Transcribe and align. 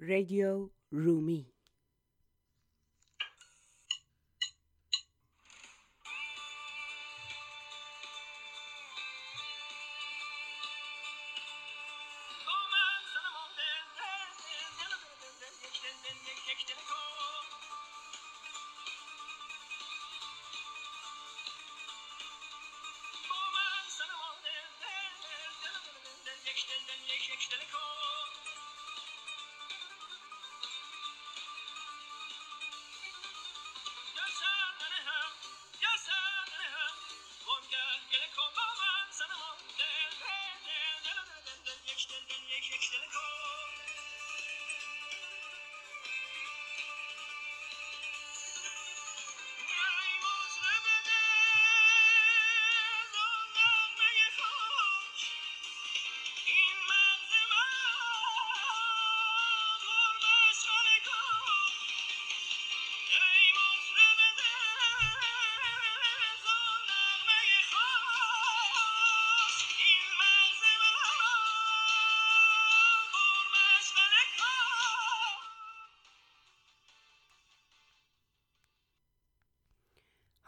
Radio 0.00 0.70
Rumi. 0.92 1.57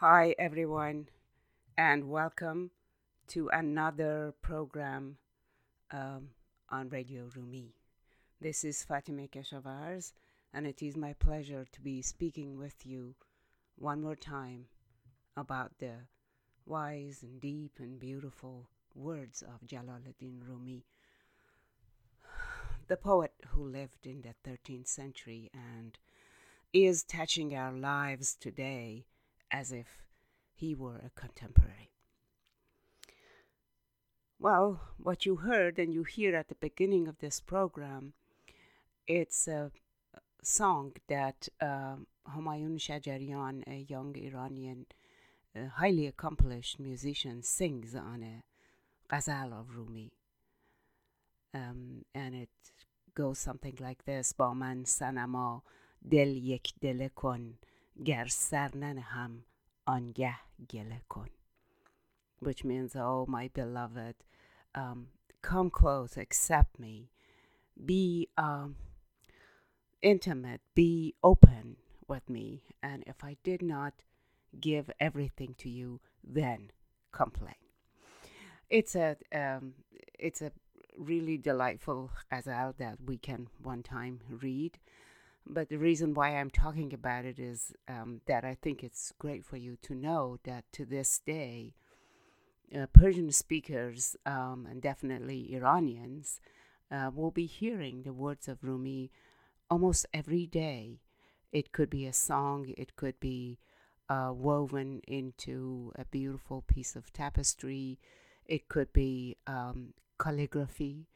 Hi, 0.00 0.34
everyone, 0.38 1.08
and 1.76 2.08
welcome 2.08 2.70
to 3.28 3.50
another 3.52 4.32
program 4.40 5.18
um, 5.90 6.30
on 6.70 6.88
Radio 6.88 7.28
Rumi. 7.36 7.74
This 8.40 8.64
is 8.64 8.82
Fatima 8.82 9.28
Keshavarz, 9.28 10.14
and 10.54 10.66
it 10.66 10.80
is 10.80 10.96
my 10.96 11.12
pleasure 11.12 11.66
to 11.70 11.80
be 11.82 12.00
speaking 12.00 12.56
with 12.56 12.86
you 12.86 13.14
one 13.76 14.00
more 14.00 14.16
time 14.16 14.68
about 15.36 15.72
the 15.80 16.06
wise 16.64 17.22
and 17.22 17.38
deep 17.38 17.72
and 17.78 18.00
beautiful 18.00 18.68
words 18.94 19.42
of 19.42 19.68
Jalaluddin 19.68 20.40
Rumi, 20.48 20.86
the 22.88 22.96
poet 22.96 23.34
who 23.48 23.68
lived 23.68 24.06
in 24.06 24.22
the 24.22 24.50
13th 24.50 24.88
century 24.88 25.50
and 25.52 25.98
is 26.72 27.02
touching 27.02 27.54
our 27.54 27.74
lives 27.74 28.34
today 28.34 29.04
as 29.50 29.72
if 29.72 30.06
he 30.52 30.74
were 30.74 30.96
a 30.96 31.10
contemporary. 31.20 31.90
Well, 34.38 34.80
what 34.96 35.26
you 35.26 35.36
heard 35.36 35.78
and 35.78 35.92
you 35.92 36.04
hear 36.04 36.34
at 36.34 36.48
the 36.48 36.54
beginning 36.54 37.08
of 37.08 37.18
this 37.18 37.40
program, 37.40 38.14
it's 39.06 39.46
a 39.46 39.70
song 40.42 40.92
that 41.08 41.48
uh, 41.60 41.96
Humayun 42.34 42.78
Shajarian, 42.78 43.64
a 43.66 43.84
young 43.86 44.16
Iranian, 44.16 44.86
highly 45.76 46.06
accomplished 46.06 46.80
musician, 46.80 47.42
sings 47.42 47.94
on 47.94 48.22
a 48.22 48.42
ghazal 49.10 49.52
of 49.52 49.76
Rumi. 49.76 50.12
Um, 51.52 52.04
and 52.14 52.34
it 52.34 52.50
goes 53.14 53.38
something 53.38 53.76
like 53.80 54.04
this: 54.04 54.32
"Ba 54.32 54.54
man 54.54 54.84
sanama 54.84 55.62
del 56.06 56.28
yek 56.28 56.69
dele 56.80 57.10
kon 57.14 57.58
گر 58.06 58.28
سر 58.28 58.78
ننهم 58.78 59.44
آنگه 59.85 60.35
گله 60.69 61.01
کن 61.09 61.29
which 62.41 62.63
means 62.63 62.95
oh 62.95 63.25
my 63.28 63.47
beloved 63.53 64.16
um, 64.75 65.07
come 65.41 65.69
close 65.69 66.17
accept 66.17 66.79
me 66.79 67.09
be 67.85 68.29
um, 68.38 68.75
intimate 70.01 70.61
be 70.75 71.16
open 71.23 71.78
with 72.07 72.29
me 72.29 72.63
and 72.83 73.03
if 73.07 73.23
i 73.23 73.35
did 73.44 73.61
not 73.61 73.94
give 74.59 74.89
everything 75.00 75.56
to 75.57 75.69
you 75.69 76.00
then 76.23 76.72
complain 77.11 77.63
it's 78.69 78.95
a 78.95 79.16
um, 79.33 79.73
it's 80.19 80.41
a 80.41 80.51
really 80.97 81.38
delightful 81.38 82.11
ghazal 82.31 82.73
that 82.78 82.97
we 83.06 83.17
can 83.17 83.47
one 83.61 83.83
time 83.83 84.19
read 84.29 84.78
but 85.46 85.68
the 85.68 85.78
reason 85.78 86.14
why 86.14 86.36
I'm 86.36 86.50
talking 86.50 86.92
about 86.92 87.24
it 87.24 87.38
is 87.38 87.72
um, 87.88 88.20
that 88.26 88.44
I 88.44 88.54
think 88.54 88.82
it's 88.82 89.12
great 89.18 89.44
for 89.44 89.56
you 89.56 89.76
to 89.82 89.94
know 89.94 90.38
that 90.44 90.64
to 90.72 90.84
this 90.84 91.18
day, 91.18 91.74
uh, 92.74 92.86
Persian 92.92 93.32
speakers 93.32 94.16
um, 94.24 94.66
and 94.70 94.80
definitely 94.80 95.54
Iranians 95.54 96.40
uh, 96.90 97.10
will 97.14 97.30
be 97.30 97.46
hearing 97.46 98.02
the 98.02 98.12
words 98.12 98.48
of 98.48 98.62
Rumi 98.62 99.10
almost 99.68 100.06
every 100.12 100.46
day. 100.46 101.00
It 101.52 101.72
could 101.72 101.90
be 101.90 102.06
a 102.06 102.12
song, 102.12 102.72
it 102.76 102.94
could 102.96 103.18
be 103.18 103.58
uh, 104.08 104.32
woven 104.34 105.00
into 105.06 105.92
a 105.96 106.04
beautiful 106.04 106.62
piece 106.62 106.96
of 106.96 107.12
tapestry, 107.12 107.98
it 108.44 108.68
could 108.68 108.92
be 108.92 109.36
um, 109.46 109.94
calligraphy, 110.18 111.06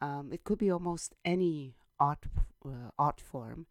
um, 0.00 0.30
it 0.32 0.44
could 0.44 0.58
be 0.58 0.70
almost 0.70 1.14
any 1.24 1.74
art 2.02 2.24
uh, 2.66 2.90
art 2.98 3.20
form 3.20 3.66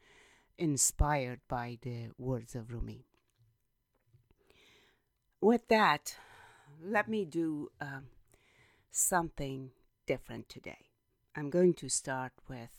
inspired 0.58 1.42
by 1.50 1.78
the 1.82 2.10
words 2.18 2.56
of 2.56 2.72
Rumi. 2.72 3.06
With 5.42 5.68
that, 5.68 6.16
let 6.82 7.10
me 7.10 7.26
do 7.26 7.72
um, 7.82 8.06
something 8.92 9.72
different 10.06 10.48
today. 10.48 10.86
I'm 11.36 11.50
going 11.50 11.74
to 11.76 11.90
start 11.90 12.34
with 12.48 12.74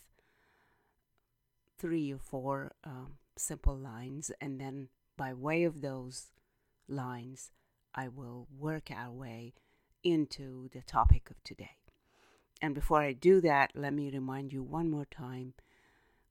three 1.77 2.11
or 2.13 2.19
four 2.19 2.71
um, 2.83 3.17
simple 3.35 3.77
lines, 3.77 4.31
and 4.39 4.59
then 4.59 4.89
by 5.17 5.33
way 5.33 5.63
of 5.65 5.81
those 5.81 6.31
lines, 6.87 7.51
I 7.93 8.07
will 8.07 8.47
work 8.57 8.89
our 8.89 9.11
way 9.11 9.53
into 10.03 10.69
the 10.73 10.81
topic 10.81 11.29
of 11.29 11.43
today. 11.43 11.82
And 12.63 12.73
before 12.73 13.01
I 13.01 13.11
do 13.11 13.41
that, 13.41 13.73
let 13.75 13.93
me 13.93 14.09
remind 14.09 14.53
you 14.53 14.63
one 14.63 14.89
more 14.89 15.03
time 15.03 15.53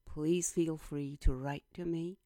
please 0.07 0.51
feel 0.51 0.79
free 0.79 1.19
to 1.21 1.35
write 1.35 1.65
to 1.75 1.85
me 1.85 2.17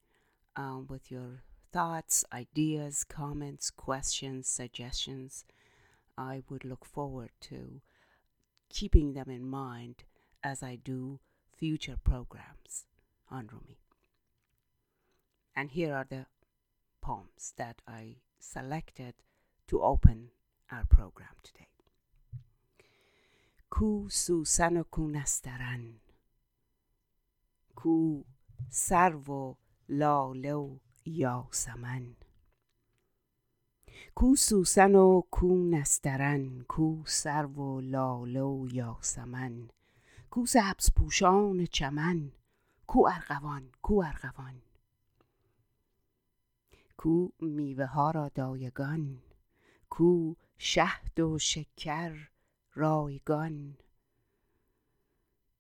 um, 0.55 0.87
with 0.89 1.11
your 1.11 1.43
thoughts, 1.72 2.25
ideas, 2.33 3.03
comments, 3.03 3.69
questions, 3.69 4.47
suggestions. 4.47 5.45
I 6.16 6.43
would 6.49 6.65
look 6.65 6.84
forward 6.84 7.31
to 7.43 7.81
keeping 8.69 9.15
them 9.15 9.28
in 9.28 9.45
mind 9.45 10.05
as 10.43 10.62
I 10.62 10.77
do 10.77 11.19
future 11.56 11.97
programs 12.03 12.87
on 13.28 13.49
Rumi. 13.53 13.81
And 15.56 15.72
here 15.72 15.95
are 15.95 16.06
the 16.09 16.27
poems 17.03 17.55
that 17.56 17.83
I 17.89 18.19
selected 18.39 19.15
to 19.66 19.83
open 19.83 20.31
our 20.71 20.84
program 20.84 21.34
today. 21.43 21.76
Ku 23.69 24.09
Susano 24.09 24.84
Kunastaran 24.84 25.99
کو 27.74 28.22
سرو 28.71 29.33
و 29.33 29.54
لاله 29.89 30.53
و 30.53 30.77
یاسمن. 31.07 32.15
کو 34.15 34.34
سوسن 34.34 34.95
و 34.95 35.21
کو 35.21 35.48
نسترن. 35.71 36.63
کو 36.63 37.03
سرو 37.07 37.77
و 37.77 37.80
لاله 37.80 38.41
و 38.41 38.66
یاسمن. 38.72 39.69
کو 40.30 40.47
سبز 40.47 40.91
پوشان 40.97 41.66
چمن. 41.66 42.30
کو 42.86 43.09
ارغوان. 43.09 43.71
کو 43.83 44.03
ارغوان. 44.03 44.62
کو 46.97 47.33
میوه 47.41 47.84
ها 47.84 48.10
را 48.10 48.28
دایگان. 48.28 49.22
کو 49.91 50.34
شهد 50.59 51.21
و 51.21 51.39
شکر. 51.39 52.35
رایگان. 52.78 53.78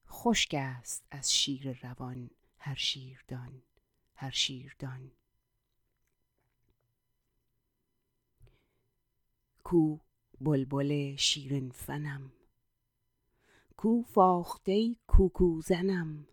خشک 0.08 0.54
است 0.58 1.06
از 1.10 1.32
شیر 1.34 1.78
روان 1.82 2.30
هر 2.58 2.74
شیردان 2.74 3.62
هر 4.14 4.30
شیردان. 4.30 5.12
کو 9.64 9.98
بلبل 10.40 11.16
شیرین 11.16 11.70
فنم 11.70 12.32
کو 13.76 14.02
فاخته 14.02 14.96
کوکو 15.06 15.60
زنم 15.60 16.26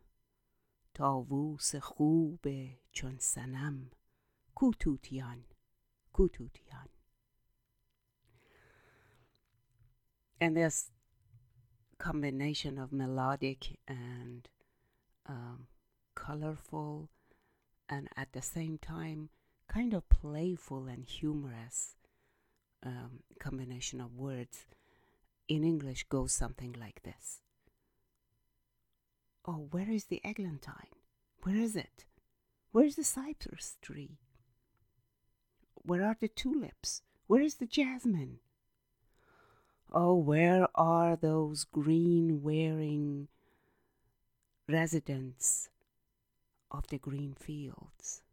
تاووس 0.94 1.76
خوب 1.76 2.46
چون 2.92 3.18
سنم 3.18 3.92
کوتوتیان 4.56 5.46
کوتوتیان 6.14 6.93
and 10.44 10.58
this 10.58 10.90
combination 12.00 12.78
of 12.78 12.92
melodic 12.92 13.80
and 13.88 14.50
um, 15.26 15.68
colorful 16.16 17.10
and 17.88 18.10
at 18.18 18.34
the 18.34 18.42
same 18.42 18.78
time 18.78 19.30
kind 19.70 19.94
of 19.94 20.10
playful 20.10 20.86
and 20.86 21.06
humorous 21.06 21.96
um, 22.86 23.22
combination 23.40 24.02
of 24.02 24.18
words 24.18 24.66
in 25.48 25.64
English 25.64 26.04
goes 26.10 26.34
something 26.34 26.76
like 26.78 27.02
this 27.04 27.40
Oh, 29.46 29.68
where 29.72 29.90
is 29.90 30.06
the 30.06 30.22
eglantine? 30.26 30.96
Where 31.44 31.56
is 31.56 31.76
it? 31.78 32.06
Where 32.74 32.86
is 32.86 32.96
the 32.98 33.04
cypress 33.06 33.78
tree? 33.82 34.18
Where 35.76 36.04
are 36.04 36.18
the 36.20 36.28
tulips? 36.28 37.02
Where 37.28 37.42
is 37.42 37.56
the 37.56 37.66
jasmine? 37.66 38.40
Oh, 39.96 40.16
where 40.16 40.68
are 40.74 41.16
those 41.16 41.66
green 41.66 42.42
wearing 42.42 43.28
residents 44.68 45.70
of 46.72 46.88
the 46.88 46.98
green 46.98 47.36
fields? 47.36 48.24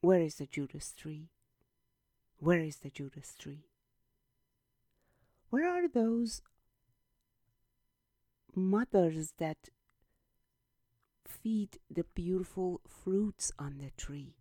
Where 0.00 0.22
is 0.22 0.36
the 0.36 0.46
Judas 0.46 0.94
tree? 0.96 1.28
Where 2.38 2.60
is 2.60 2.76
the 2.76 2.88
Judas 2.88 3.34
tree? 3.38 3.66
Where 5.50 5.68
are 5.68 5.86
those 5.86 6.40
mothers 8.54 9.34
that 9.36 9.68
feed 11.26 11.78
the 11.90 12.04
beautiful 12.14 12.80
fruits 12.88 13.52
on 13.58 13.76
the 13.78 13.90
tree? 13.98 14.35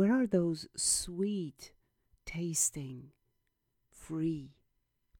Where 0.00 0.18
are 0.18 0.26
those 0.26 0.66
sweet 0.74 1.72
tasting, 2.24 3.10
free 3.90 4.54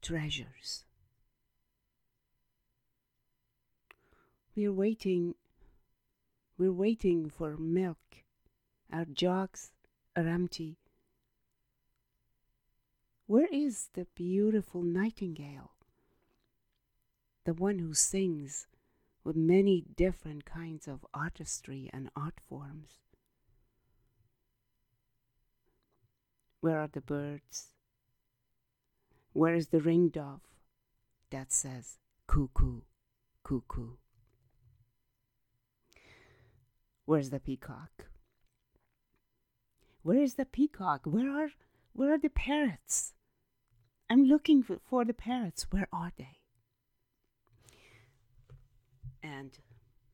treasures? 0.00 0.86
We're 4.56 4.72
waiting, 4.72 5.34
we're 6.56 6.72
waiting 6.72 7.28
for 7.28 7.58
milk. 7.58 8.24
Our 8.90 9.04
jugs 9.04 9.70
are 10.16 10.26
empty. 10.26 10.78
Where 13.26 13.48
is 13.52 13.90
the 13.92 14.06
beautiful 14.14 14.82
nightingale? 14.82 15.72
The 17.44 17.52
one 17.52 17.80
who 17.80 17.92
sings 17.92 18.66
with 19.24 19.36
many 19.36 19.84
different 19.94 20.46
kinds 20.46 20.88
of 20.88 21.04
artistry 21.12 21.90
and 21.92 22.08
art 22.16 22.40
forms. 22.48 23.09
Where 26.60 26.78
are 26.78 26.88
the 26.88 27.00
birds? 27.00 27.68
Where 29.32 29.54
is 29.54 29.68
the 29.68 29.78
ringdove 29.78 30.40
that 31.30 31.52
says 31.52 31.98
cuckoo, 32.26 32.80
cuckoo? 33.44 33.96
Where's 37.06 37.30
the 37.30 37.40
peacock? 37.40 38.06
Where 40.02 40.22
is 40.22 40.34
the 40.34 40.44
peacock? 40.44 41.02
Where 41.04 41.30
are 41.30 41.50
where 41.92 42.14
are 42.14 42.18
the 42.18 42.28
parrots? 42.28 43.14
I'm 44.08 44.24
looking 44.24 44.62
for, 44.62 44.78
for 44.84 45.04
the 45.04 45.14
parrots. 45.14 45.66
Where 45.70 45.88
are 45.92 46.12
they? 46.16 46.38
And 49.22 49.58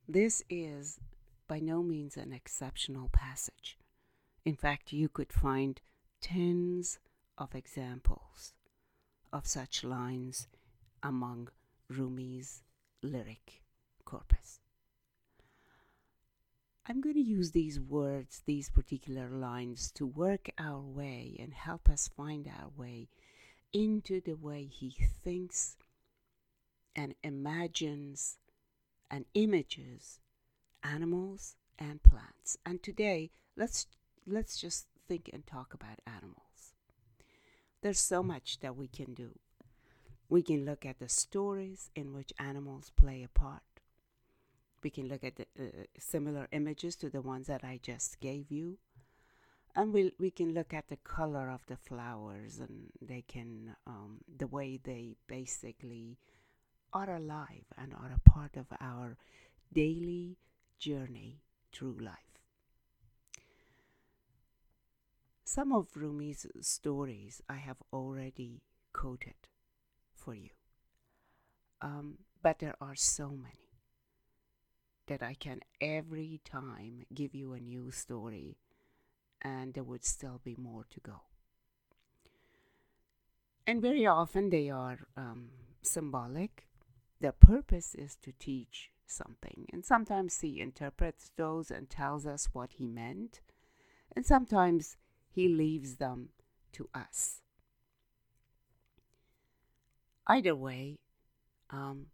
this 0.07 0.43
is 0.49 0.99
by 1.47 1.59
no 1.59 1.81
means 1.81 2.17
an 2.17 2.33
exceptional 2.33 3.09
passage. 3.11 3.77
In 4.45 4.55
fact, 4.55 4.93
you 4.93 5.09
could 5.09 5.33
find 5.33 5.81
tens 6.21 6.99
of 7.37 7.55
examples 7.55 8.53
of 9.31 9.45
such 9.45 9.83
lines 9.83 10.47
among 11.03 11.49
Rumi's 11.89 12.63
lyric 13.01 13.61
corpus. 14.05 14.59
I'm 16.89 17.01
going 17.01 17.15
to 17.15 17.21
use 17.21 17.51
these 17.51 17.79
words, 17.79 18.41
these 18.45 18.69
particular 18.69 19.29
lines, 19.29 19.91
to 19.91 20.05
work 20.05 20.49
our 20.57 20.79
way 20.79 21.35
and 21.37 21.53
help 21.53 21.89
us 21.89 22.07
find 22.07 22.47
our 22.47 22.69
way 22.77 23.09
into 23.73 24.21
the 24.21 24.35
way 24.35 24.63
he 24.63 24.95
thinks 25.23 25.75
and 26.95 27.13
imagines 27.23 28.37
and 29.11 29.25
images 29.33 30.19
animals 30.83 31.55
and 31.77 32.01
plants. 32.03 32.57
And 32.65 32.81
today, 32.81 33.31
let's 33.55 33.87
let's 34.25 34.59
just 34.59 34.87
think 35.07 35.29
and 35.33 35.45
talk 35.45 35.73
about 35.73 35.99
animals. 36.05 36.73
There's 37.81 37.99
so 37.99 38.23
much 38.23 38.59
that 38.59 38.75
we 38.75 38.87
can 38.87 39.13
do. 39.13 39.39
We 40.29 40.41
can 40.41 40.65
look 40.65 40.85
at 40.85 40.99
the 40.99 41.09
stories 41.09 41.89
in 41.95 42.13
which 42.13 42.33
animals 42.39 42.91
play 42.97 43.23
a 43.23 43.39
part. 43.39 43.61
We 44.83 44.89
can 44.89 45.07
look 45.07 45.23
at 45.23 45.35
the 45.37 45.45
uh, 45.59 45.83
similar 45.99 46.47
images 46.51 46.95
to 46.97 47.09
the 47.09 47.21
ones 47.21 47.47
that 47.47 47.63
I 47.63 47.79
just 47.81 48.19
gave 48.19 48.51
you. 48.51 48.77
And 49.75 49.93
we 49.93 50.11
we 50.19 50.31
can 50.31 50.53
look 50.53 50.73
at 50.73 50.87
the 50.89 50.97
color 50.97 51.49
of 51.51 51.65
the 51.67 51.77
flowers 51.77 52.59
and 52.59 52.91
they 53.01 53.21
can, 53.27 53.75
um, 53.85 54.19
the 54.37 54.47
way 54.47 54.79
they 54.83 55.15
basically 55.27 56.17
are 56.93 57.15
alive 57.15 57.65
and 57.77 57.93
are 57.93 58.11
a 58.15 58.29
part 58.29 58.57
of 58.57 58.65
our 58.81 59.17
daily 59.73 60.37
journey 60.79 61.41
through 61.71 61.97
life. 61.99 62.36
Some 65.47 65.71
of 65.71 65.95
Rumi's 65.95 66.45
stories 66.59 67.41
I 67.47 67.55
have 67.55 67.77
already 67.93 68.63
quoted 68.91 69.47
for 70.13 70.35
you, 70.35 70.49
um, 71.81 72.17
but 72.43 72.59
there 72.59 72.75
are 72.81 72.95
so 72.95 73.29
many 73.29 73.79
that 75.05 75.23
I 75.23 75.35
can 75.35 75.61
every 75.79 76.41
time 76.43 77.05
give 77.13 77.33
you 77.33 77.53
a 77.53 77.61
new 77.61 77.91
story, 77.91 78.57
and 79.41 79.73
there 79.73 79.85
would 79.85 80.03
still 80.03 80.41
be 80.43 80.57
more 80.57 80.85
to 80.89 80.99
go. 80.99 81.21
And 83.65 83.81
very 83.81 84.05
often 84.05 84.49
they 84.49 84.69
are 84.69 85.07
um, 85.15 85.51
symbolic. 85.81 86.67
Their 87.21 87.31
purpose 87.31 87.95
is 87.95 88.17
to 88.17 88.33
teach 88.37 88.91
something, 89.05 89.65
and 89.71 89.85
sometimes 89.85 90.41
he 90.41 90.59
interprets 90.59 91.31
those 91.37 91.71
and 91.71 91.89
tells 91.89 92.25
us 92.27 92.49
what 92.51 92.73
he 92.73 92.85
meant, 92.85 93.39
and 94.13 94.25
sometimes 94.25 94.97
he 95.37 95.47
leaves 95.47 95.97
them 95.97 96.29
to 96.71 96.89
us. 96.95 97.41
Either 100.25 100.55
way, 100.55 100.97
um, 101.69 102.07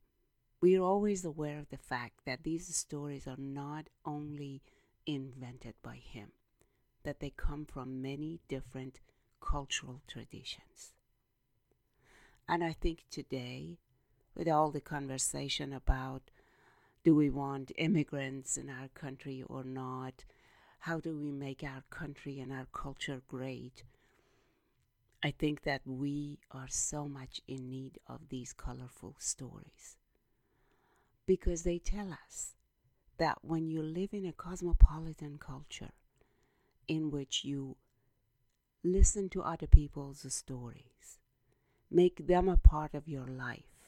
we 0.59 0.77
are 0.77 0.83
always 0.83 1.23
aware 1.23 1.57
of 1.57 1.69
the 1.69 1.77
fact 1.77 2.25
that 2.25 2.43
these 2.43 2.75
stories 2.75 3.25
are 3.25 3.39
not 3.39 3.87
only 4.05 4.61
invented 5.05 5.73
by 5.81 5.95
him, 5.95 6.33
that 7.05 7.21
they 7.21 7.29
come 7.29 7.65
from 7.65 8.01
many 8.01 8.41
different 8.49 8.99
cultural 9.39 10.01
traditions. 10.05 10.91
And 12.45 12.61
I 12.61 12.73
think 12.73 13.05
today, 13.09 13.77
with 14.35 14.49
all 14.49 14.69
the 14.69 14.81
conversation 14.81 15.71
about 15.71 16.23
do 17.05 17.15
we 17.15 17.29
want 17.29 17.71
immigrants 17.77 18.57
in 18.57 18.69
our 18.69 18.89
country 18.89 19.45
or 19.47 19.63
not, 19.63 20.25
how 20.83 20.99
do 20.99 21.17
we 21.17 21.31
make 21.31 21.63
our 21.63 21.81
country 21.89 22.41
and 22.41 22.51
our 22.51 22.67
culture 22.73 23.21
great? 23.29 23.83
I 25.23 25.31
think 25.31 25.63
that 25.63 25.79
we 25.85 26.39
are 26.51 26.67
so 26.67 27.07
much 27.07 27.39
in 27.47 27.69
need 27.69 27.99
of 28.05 28.27
these 28.27 28.51
colorful 28.51 29.15
stories 29.17 29.95
because 31.25 31.63
they 31.63 31.79
tell 31.79 32.11
us 32.11 32.55
that 33.17 33.37
when 33.43 33.69
you 33.69 33.81
live 33.81 34.09
in 34.11 34.25
a 34.25 34.33
cosmopolitan 34.33 35.37
culture 35.37 35.93
in 36.89 37.11
which 37.11 37.45
you 37.45 37.77
listen 38.83 39.29
to 39.29 39.41
other 39.41 39.67
people's 39.67 40.25
stories, 40.33 41.17
make 41.89 42.27
them 42.27 42.49
a 42.49 42.57
part 42.57 42.93
of 42.93 43.07
your 43.07 43.27
life, 43.27 43.87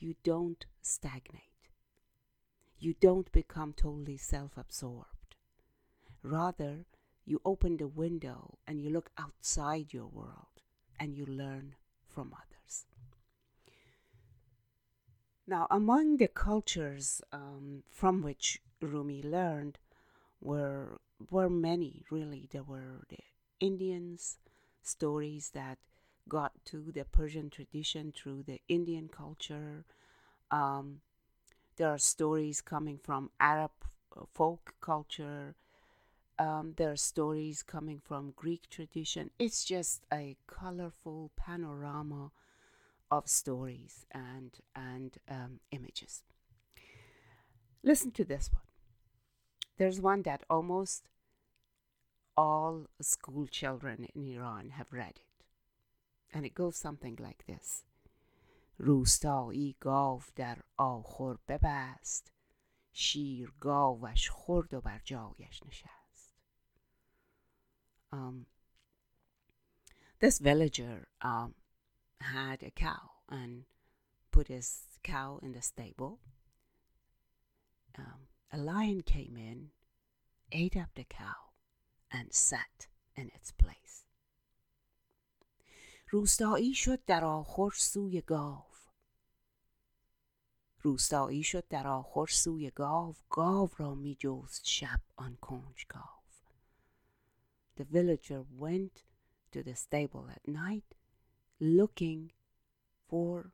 you 0.00 0.16
don't 0.24 0.66
stagnate 0.82 1.47
you 2.78 2.94
don't 3.00 3.30
become 3.32 3.72
totally 3.72 4.16
self 4.16 4.56
absorbed. 4.56 5.36
Rather, 6.22 6.86
you 7.24 7.40
open 7.44 7.76
the 7.76 7.88
window 7.88 8.58
and 8.66 8.80
you 8.80 8.90
look 8.90 9.10
outside 9.18 9.92
your 9.92 10.06
world 10.06 10.62
and 10.98 11.16
you 11.16 11.26
learn 11.26 11.74
from 12.08 12.32
others. 12.32 12.86
Now, 15.46 15.66
among 15.70 16.18
the 16.18 16.28
cultures 16.28 17.22
um, 17.32 17.82
from 17.90 18.22
which 18.22 18.60
Rumi 18.80 19.22
learned 19.22 19.78
were, 20.40 21.00
were 21.30 21.48
many, 21.48 22.04
really. 22.10 22.48
There 22.50 22.62
were 22.62 23.04
the 23.08 23.18
Indians, 23.60 24.38
stories 24.82 25.50
that 25.54 25.78
got 26.28 26.52
to 26.66 26.92
the 26.92 27.04
Persian 27.04 27.50
tradition 27.50 28.12
through 28.12 28.44
the 28.44 28.60
Indian 28.68 29.08
culture. 29.08 29.84
Um, 30.50 31.00
there 31.78 31.88
are 31.88 31.98
stories 31.98 32.60
coming 32.60 32.98
from 32.98 33.30
Arab 33.40 33.70
uh, 34.16 34.24
folk 34.34 34.74
culture. 34.80 35.54
Um, 36.38 36.74
there 36.76 36.90
are 36.90 36.96
stories 36.96 37.62
coming 37.62 38.00
from 38.04 38.32
Greek 38.36 38.68
tradition. 38.68 39.30
It's 39.38 39.64
just 39.64 40.04
a 40.12 40.36
colorful 40.46 41.30
panorama 41.36 42.32
of 43.10 43.28
stories 43.28 44.06
and 44.10 44.58
and 44.76 45.16
um, 45.28 45.60
images. 45.70 46.22
Listen 47.82 48.10
to 48.12 48.24
this 48.24 48.50
one. 48.52 48.62
There's 49.78 50.00
one 50.00 50.22
that 50.22 50.42
almost 50.50 51.04
all 52.36 52.86
school 53.00 53.46
children 53.46 54.08
in 54.14 54.26
Iran 54.26 54.70
have 54.70 54.92
read 54.92 55.14
it. 55.16 55.44
And 56.34 56.44
it 56.44 56.54
goes 56.54 56.76
something 56.76 57.18
like 57.20 57.46
this 57.46 57.84
روستایی 58.78 59.76
گاو 59.80 60.22
در 60.36 60.58
آخر 60.76 61.34
ببست 61.48 62.32
شیر 62.92 63.52
گاوش 63.60 64.30
خورد 64.30 64.74
و 64.74 64.80
بر 64.80 65.00
جایش 65.04 65.62
نشست 65.66 65.98
um, 68.12 68.46
this 70.20 70.38
villager 70.38 71.08
um, 71.22 71.54
had 72.20 72.62
a 72.62 72.70
cow 72.70 73.10
and 73.28 73.64
put 74.30 74.48
his 74.48 74.82
cow 75.02 75.38
in 75.42 75.52
the 75.52 75.62
stable. 75.62 76.18
Um, 77.98 78.28
a 78.52 78.58
lion 78.58 79.02
came 79.02 79.36
in, 79.36 79.70
ate 80.52 80.76
up 80.76 80.90
the 80.94 81.04
cow, 81.04 81.52
and 82.12 82.32
sat 82.32 82.86
in 83.16 83.30
its 83.34 83.52
place. 83.52 84.04
روستایی 86.10 86.74
شد 86.74 87.04
در 87.04 87.24
آخر 87.24 87.70
سوی 87.74 88.20
گاو 88.20 88.64
روستایی 90.82 91.42
شد 91.42 91.68
در 91.68 91.86
آخر 91.86 92.26
سوی 92.26 92.70
گاو 92.70 93.14
گاو 93.30 93.70
را 93.76 93.94
می 93.94 94.16
جست 94.20 94.66
شب 94.66 95.00
آن 95.16 95.36
کنج 95.36 95.86
گاو 95.88 96.18
The 97.78 97.84
villager 97.84 98.42
went 98.58 99.04
to 99.52 99.62
the 99.62 99.76
stable 99.76 100.28
at 100.36 100.48
night 100.48 100.96
looking 101.60 102.32
for 103.08 103.52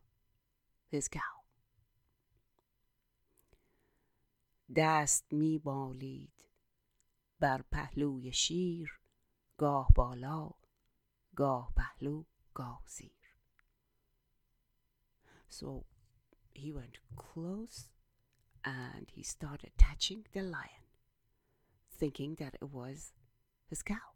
his 0.91 1.09
cow. 1.09 1.45
دست 4.77 5.33
می 5.33 5.59
بالید 5.59 6.45
بر 7.41 7.63
پهلوی 7.63 8.33
شیر 8.33 9.01
گاه 9.59 9.89
بالا 9.95 10.51
گاه 11.37 11.73
پهلو 11.77 12.25
گاه 12.55 12.83
زیر 12.87 13.35
So 15.51 15.94
he 16.54 16.72
went 16.72 16.98
close 17.16 17.90
and 18.64 19.08
he 19.10 19.24
started 19.24 19.72
touching 19.78 20.26
the 20.34 20.42
lion, 20.42 20.86
thinking 21.92 22.36
that 22.36 22.56
it 22.62 22.70
was 22.70 23.14
his 23.68 23.82
cow. 23.82 24.16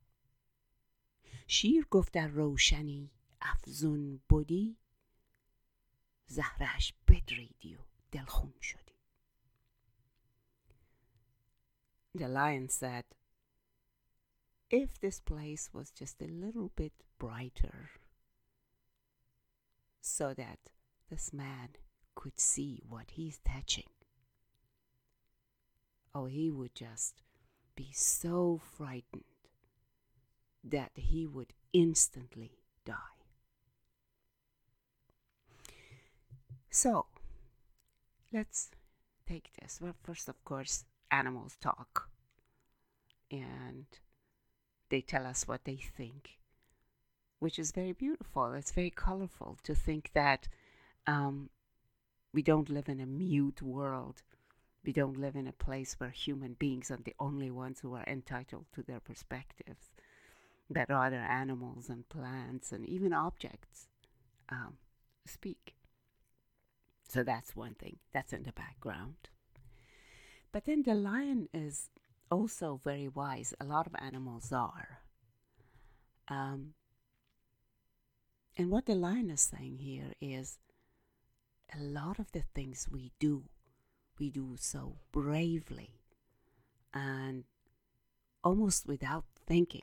شیر 1.48 1.88
گفت 1.91 2.13
در 2.13 2.27
روشنی 2.27 3.12
افزون 3.41 4.22
بودی 4.29 4.77
زهرش 6.27 6.93
بدریدی 7.07 7.75
و 7.75 7.79
دلخون 8.12 8.53
شدی 8.62 8.93
The 12.15 12.27
lion 12.27 12.69
said, 12.69 13.05
If 14.69 15.00
this 15.00 15.19
place 15.19 15.74
was 15.74 15.89
just 15.91 16.22
a 16.22 16.27
little 16.27 16.69
bit 16.75 16.93
brighter, 17.17 17.89
so 20.00 20.33
that 20.36 20.60
this 21.10 21.33
man 21.33 21.69
could 22.18 22.40
see 22.40 22.82
what 22.88 23.12
he's 23.12 23.38
touching, 23.48 23.87
oh, 26.12 26.25
he 26.25 26.50
would 26.50 26.75
just 26.75 27.22
be 27.76 27.90
so 27.92 28.60
frightened 28.76 29.22
that 30.64 30.90
he 30.96 31.25
would 31.25 31.52
instantly 31.72 32.58
die. 32.84 33.14
So, 36.70 37.06
let's 38.32 38.72
take 39.28 39.50
this. 39.60 39.78
Well, 39.80 39.94
first, 40.02 40.28
of 40.28 40.44
course, 40.44 40.84
animals 41.12 41.56
talk 41.60 42.08
and 43.30 43.87
they 44.90 45.02
tell 45.02 45.25
us 45.25 45.46
what 45.46 45.64
they 45.64 45.76
think, 45.76 46.40
which 47.38 47.60
is 47.60 47.70
very 47.70 47.92
beautiful. 47.92 48.54
It's 48.54 48.72
very 48.72 48.90
colorful 48.90 49.56
to 49.62 49.76
think 49.76 50.10
that 50.14 50.48
um, 51.06 51.50
we 52.32 52.42
don't 52.42 52.68
live 52.70 52.88
in 52.88 53.00
a 53.00 53.06
mute 53.06 53.62
world. 53.62 54.23
We 54.85 54.92
don't 54.92 55.18
live 55.18 55.37
in 55.37 55.47
a 55.47 55.52
place 55.52 55.94
where 55.99 56.11
human 56.11 56.54
beings 56.54 56.90
are 56.90 57.00
the 57.02 57.14
only 57.18 57.50
ones 57.50 57.80
who 57.80 57.94
are 57.94 58.04
entitled 58.06 58.66
to 58.75 58.82
their 58.82 59.00
perspectives, 59.00 59.90
that 60.70 60.90
other 60.90 61.16
animals 61.16 61.88
and 61.88 62.08
plants 62.08 62.73
and 62.73 62.87
even 62.87 63.12
objects 63.12 63.88
um, 64.49 64.76
speak. 65.26 65.75
So 67.08 67.23
that's 67.23 67.56
one 67.56 67.75
thing, 67.75 67.97
that's 68.12 68.32
in 68.32 68.42
the 68.42 68.52
background. 68.52 69.28
But 70.52 70.64
then 70.64 70.82
the 70.82 70.94
lion 70.94 71.49
is 71.52 71.90
also 72.30 72.80
very 72.85 73.08
wise. 73.08 73.54
A 73.61 73.64
lot 73.64 73.87
of 73.87 73.94
animals 73.99 74.52
are. 74.52 75.00
Um, 76.28 76.75
and 78.56 78.70
what 78.70 78.87
the 78.87 78.94
lion 78.94 79.30
is 79.30 79.40
saying 79.40 79.78
here 79.78 80.12
is 80.20 80.58
a 81.75 81.80
lot 81.80 82.18
of 82.18 82.32
the 82.32 82.42
things 82.54 82.88
we 82.90 83.12
do, 83.18 83.44
we 84.18 84.30
do 84.30 84.56
so 84.58 84.96
bravely 85.12 85.90
and 86.94 87.44
almost 88.42 88.87
without 88.87 89.25
thinking, 89.46 89.82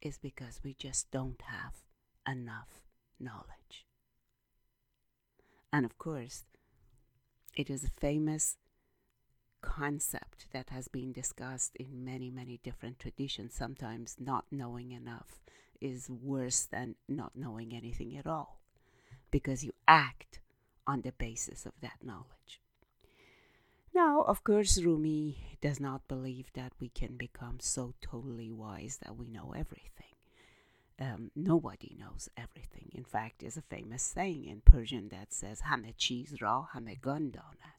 is 0.00 0.18
because 0.18 0.60
we 0.64 0.74
just 0.74 1.10
don't 1.10 1.40
have 1.42 1.74
enough 2.28 2.82
knowledge. 3.20 3.86
And 5.72 5.86
of 5.86 5.96
course, 5.96 6.44
it 7.56 7.70
is 7.70 7.84
a 7.84 8.00
famous 8.00 8.56
concept 9.62 10.46
that 10.52 10.70
has 10.70 10.88
been 10.88 11.12
discussed 11.12 11.76
in 11.76 12.04
many, 12.04 12.30
many 12.30 12.58
different 12.62 12.98
traditions. 12.98 13.54
Sometimes 13.54 14.16
not 14.18 14.44
knowing 14.50 14.90
enough 14.90 15.40
is 15.80 16.10
worse 16.10 16.62
than 16.64 16.96
not 17.08 17.32
knowing 17.36 17.72
anything 17.72 18.16
at 18.16 18.26
all 18.26 18.61
because 19.32 19.64
you 19.64 19.72
act 19.88 20.38
on 20.86 21.00
the 21.00 21.10
basis 21.10 21.66
of 21.66 21.72
that 21.80 21.98
knowledge. 22.04 22.60
Now, 23.92 24.22
of 24.22 24.44
course, 24.44 24.80
Rumi 24.80 25.58
does 25.60 25.80
not 25.80 26.06
believe 26.06 26.52
that 26.54 26.72
we 26.78 26.88
can 26.88 27.16
become 27.16 27.58
so 27.58 27.94
totally 28.00 28.52
wise 28.52 29.00
that 29.02 29.16
we 29.16 29.28
know 29.28 29.52
everything. 29.56 30.14
Um, 31.00 31.32
nobody 31.34 31.96
knows 31.98 32.28
everything. 32.36 32.90
In 32.94 33.04
fact, 33.04 33.40
there's 33.40 33.56
a 33.56 33.62
famous 33.62 34.04
saying 34.04 34.44
in 34.44 34.60
Persian 34.60 35.08
that 35.08 35.32
says, 35.32 35.62
"Hame 35.62 35.92
cheez 35.98 36.40
ra 36.40 36.68
hame 36.72 36.96
gandana." 37.00 37.72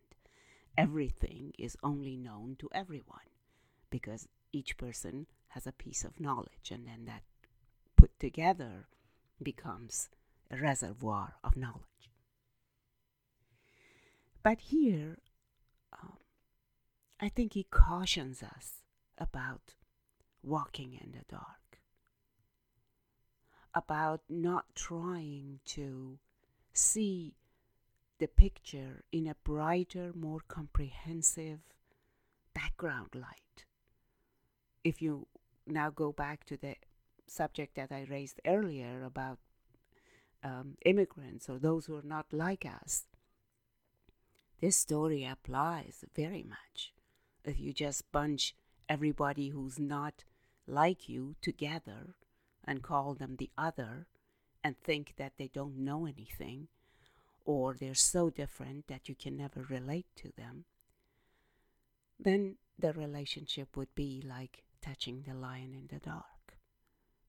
everything 0.77 1.53
is 1.57 1.77
only 1.83 2.17
known 2.17 2.55
to 2.59 2.69
everyone 2.73 3.29
because 3.89 4.27
each 4.51 4.77
person 4.77 5.27
has 5.49 5.67
a 5.67 5.71
piece 5.71 6.03
of 6.03 6.19
knowledge 6.19 6.71
and 6.71 6.87
then 6.87 7.05
that 7.05 7.21
put 7.95 8.17
together 8.19 8.87
becomes 9.41 10.09
reservoir 10.57 11.35
of 11.43 11.55
knowledge. 11.55 11.83
But 14.43 14.59
here, 14.59 15.19
um, 15.93 16.17
I 17.19 17.29
think 17.29 17.53
he 17.53 17.63
cautions 17.63 18.43
us 18.43 18.83
about 19.17 19.75
walking 20.43 20.93
in 20.93 21.11
the 21.11 21.23
dark, 21.29 21.79
about 23.73 24.21
not 24.29 24.65
trying 24.75 25.59
to 25.65 26.19
see 26.73 27.35
the 28.19 28.27
picture 28.27 29.03
in 29.11 29.27
a 29.27 29.35
brighter, 29.43 30.11
more 30.13 30.41
comprehensive 30.47 31.59
background 32.53 33.09
light. 33.15 33.65
If 34.83 35.01
you 35.01 35.27
now 35.65 35.89
go 35.89 36.11
back 36.11 36.43
to 36.45 36.57
the 36.57 36.75
subject 37.27 37.75
that 37.75 37.91
I 37.91 38.05
raised 38.09 38.41
earlier 38.45 39.03
about 39.03 39.39
um, 40.43 40.77
immigrants 40.85 41.49
or 41.49 41.57
those 41.57 41.85
who 41.85 41.95
are 41.95 42.03
not 42.03 42.27
like 42.31 42.65
us, 42.65 43.05
this 44.61 44.77
story 44.77 45.25
applies 45.25 46.05
very 46.15 46.43
much. 46.43 46.93
If 47.43 47.59
you 47.59 47.73
just 47.73 48.11
bunch 48.11 48.55
everybody 48.87 49.49
who's 49.49 49.79
not 49.79 50.23
like 50.67 51.09
you 51.09 51.35
together 51.41 52.15
and 52.63 52.81
call 52.81 53.13
them 53.13 53.35
the 53.37 53.49
other 53.57 54.07
and 54.63 54.77
think 54.77 55.15
that 55.17 55.33
they 55.37 55.49
don't 55.53 55.77
know 55.77 56.05
anything, 56.05 56.69
or 57.45 57.73
they're 57.73 57.93
so 57.93 58.29
different 58.29 58.87
that 58.87 59.09
you 59.09 59.15
can 59.15 59.35
never 59.35 59.65
relate 59.69 60.05
to 60.15 60.31
them, 60.37 60.63
then 62.17 62.55
the 62.79 62.93
relationship 62.93 63.75
would 63.75 63.93
be 63.95 64.23
like 64.25 64.63
touching 64.81 65.23
the 65.27 65.33
lion 65.33 65.73
in 65.73 65.87
the 65.91 65.99
dark. 65.99 66.57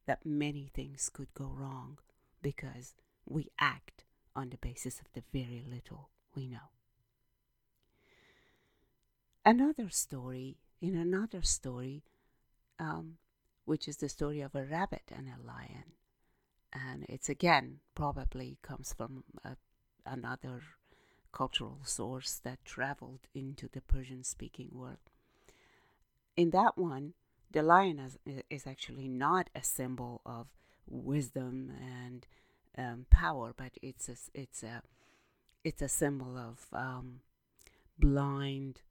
That 0.06 0.24
many 0.24 0.70
things 0.72 1.08
could 1.12 1.34
go 1.34 1.52
wrong 1.52 1.98
because 2.42 2.94
we 3.26 3.50
act 3.58 4.04
on 4.34 4.50
the 4.50 4.56
basis 4.56 5.00
of 5.00 5.06
the 5.14 5.22
very 5.32 5.64
little 5.68 6.10
we 6.34 6.46
know. 6.46 6.70
Another 9.44 9.90
story, 9.90 10.56
in 10.80 10.96
another 10.96 11.42
story, 11.42 12.02
um, 12.78 13.18
which 13.64 13.86
is 13.86 13.98
the 13.98 14.08
story 14.08 14.40
of 14.40 14.54
a 14.54 14.64
rabbit 14.64 15.02
and 15.14 15.28
a 15.28 15.46
lion. 15.46 15.92
And 16.72 17.04
it's 17.08 17.28
again 17.28 17.80
probably 17.94 18.58
comes 18.62 18.92
from 18.92 19.24
a, 19.44 19.56
another 20.04 20.62
cultural 21.32 21.80
source 21.84 22.40
that 22.44 22.64
traveled 22.64 23.20
into 23.34 23.68
the 23.68 23.80
Persian 23.80 24.24
speaking 24.24 24.70
world. 24.72 25.10
In 26.36 26.50
that 26.50 26.76
one, 26.76 27.14
the 27.50 27.62
lion 27.62 27.98
is, 27.98 28.18
is 28.50 28.66
actually 28.66 29.08
not 29.08 29.50
a 29.54 29.62
symbol 29.62 30.20
of 30.26 30.46
wisdom 30.86 31.72
and 31.80 32.26
um, 32.76 33.06
power, 33.10 33.54
but 33.56 33.72
it's 33.82 34.08
a, 34.08 34.16
it's 34.34 34.62
a 34.62 34.82
it's 35.62 35.82
a 35.82 35.88
symbol 35.88 36.36
of 36.36 36.66
um, 36.72 37.20
blind, 37.98 38.82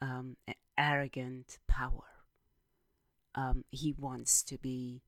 um, 0.00 0.36
arrogant 0.76 1.58
power. 1.66 2.04
Um, 3.34 3.64
he 3.70 3.92
wants 3.92 4.42
to 4.42 4.58
be 4.58 5.00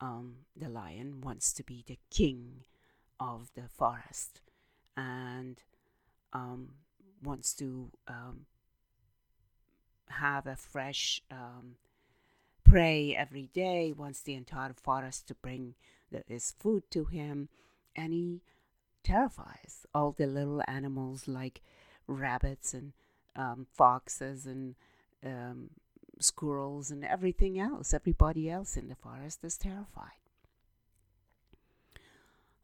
um, 0.00 0.44
the 0.54 0.68
lion, 0.68 1.22
wants 1.22 1.54
to 1.54 1.62
be 1.62 1.84
the 1.86 1.98
king 2.10 2.64
of 3.18 3.50
the 3.54 3.68
forest, 3.68 4.42
and 4.94 5.62
um, 6.34 6.74
wants 7.22 7.54
to 7.54 7.90
have 10.08 10.46
a 10.46 10.56
fresh 10.56 11.22
prey 12.64 13.14
every 13.16 13.48
day, 13.54 13.92
wants 13.92 14.20
the 14.20 14.34
entire 14.34 14.74
forest 14.74 15.28
to 15.28 15.34
bring 15.34 15.74
the, 16.12 16.22
his 16.26 16.54
food 16.58 16.84
to 16.90 17.04
him, 17.06 17.48
and 17.96 18.12
he 18.12 18.42
terrifies 19.02 19.86
all 19.94 20.12
the 20.12 20.26
little 20.26 20.62
animals 20.68 21.26
like 21.26 21.60
rabbits 22.06 22.74
and 22.74 22.92
um, 23.34 23.66
foxes 23.72 24.46
and 24.46 24.74
um, 25.24 25.70
squirrels 26.20 26.90
and 26.90 27.04
everything 27.04 27.58
else. 27.58 27.92
Everybody 27.92 28.50
else 28.50 28.76
in 28.76 28.88
the 28.88 28.94
forest 28.94 29.40
is 29.42 29.56
terrified. 29.56 30.20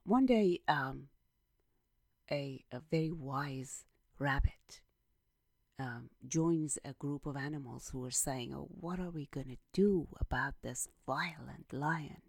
One 0.04 0.26
day, 0.26 0.60
um, 0.68 1.08
a, 2.30 2.64
a 2.72 2.80
very 2.90 3.10
wise 3.10 3.84
rabbit 4.18 4.80
um, 5.78 6.10
joins 6.26 6.78
a 6.84 6.92
group 6.94 7.26
of 7.26 7.36
animals 7.36 7.90
who 7.90 8.02
are 8.04 8.10
saying, 8.10 8.52
Oh, 8.54 8.68
what 8.80 8.98
are 8.98 9.10
we 9.10 9.28
going 9.30 9.48
to 9.48 9.58
do 9.72 10.08
about 10.20 10.54
this 10.62 10.88
violent 11.06 11.72
lion 11.72 12.22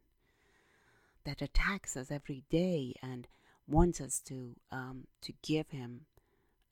that 1.29 1.43
attacks 1.43 1.95
us 1.95 2.09
every 2.09 2.43
day 2.49 2.95
and 3.03 3.27
wants 3.67 4.01
us 4.01 4.19
to, 4.19 4.55
um, 4.71 5.05
to 5.21 5.31
give 5.43 5.69
him 5.69 6.07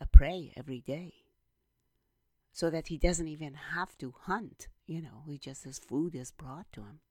a 0.01 0.07
prey 0.07 0.51
every 0.57 0.81
day? 0.81 1.13
So 2.51 2.71
that 2.71 2.87
he 2.87 2.97
doesn't 2.97 3.27
even 3.27 3.53
have 3.75 3.95
to 3.99 4.15
hunt, 4.23 4.67
you 4.87 4.99
know, 4.99 5.21
he 5.27 5.37
just 5.37 5.63
his 5.63 5.77
food 5.77 6.15
is 6.15 6.31
brought 6.31 6.65
to 6.73 6.81
him. 6.81 7.01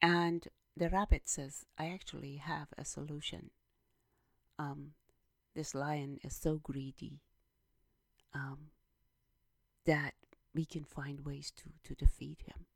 And 0.00 0.46
the 0.76 0.88
rabbit 0.88 1.22
says, 1.24 1.66
I 1.76 1.88
actually 1.88 2.36
have 2.36 2.68
a 2.78 2.84
solution. 2.84 3.50
Um, 4.56 4.92
this 5.56 5.74
lion 5.74 6.20
is 6.22 6.36
so 6.36 6.58
greedy 6.62 7.18
um, 8.34 8.70
that 9.84 10.14
we 10.54 10.64
can 10.64 10.84
find 10.84 11.24
ways 11.24 11.52
to, 11.56 11.64
to 11.88 11.94
defeat 11.96 12.42
him. 12.46 12.66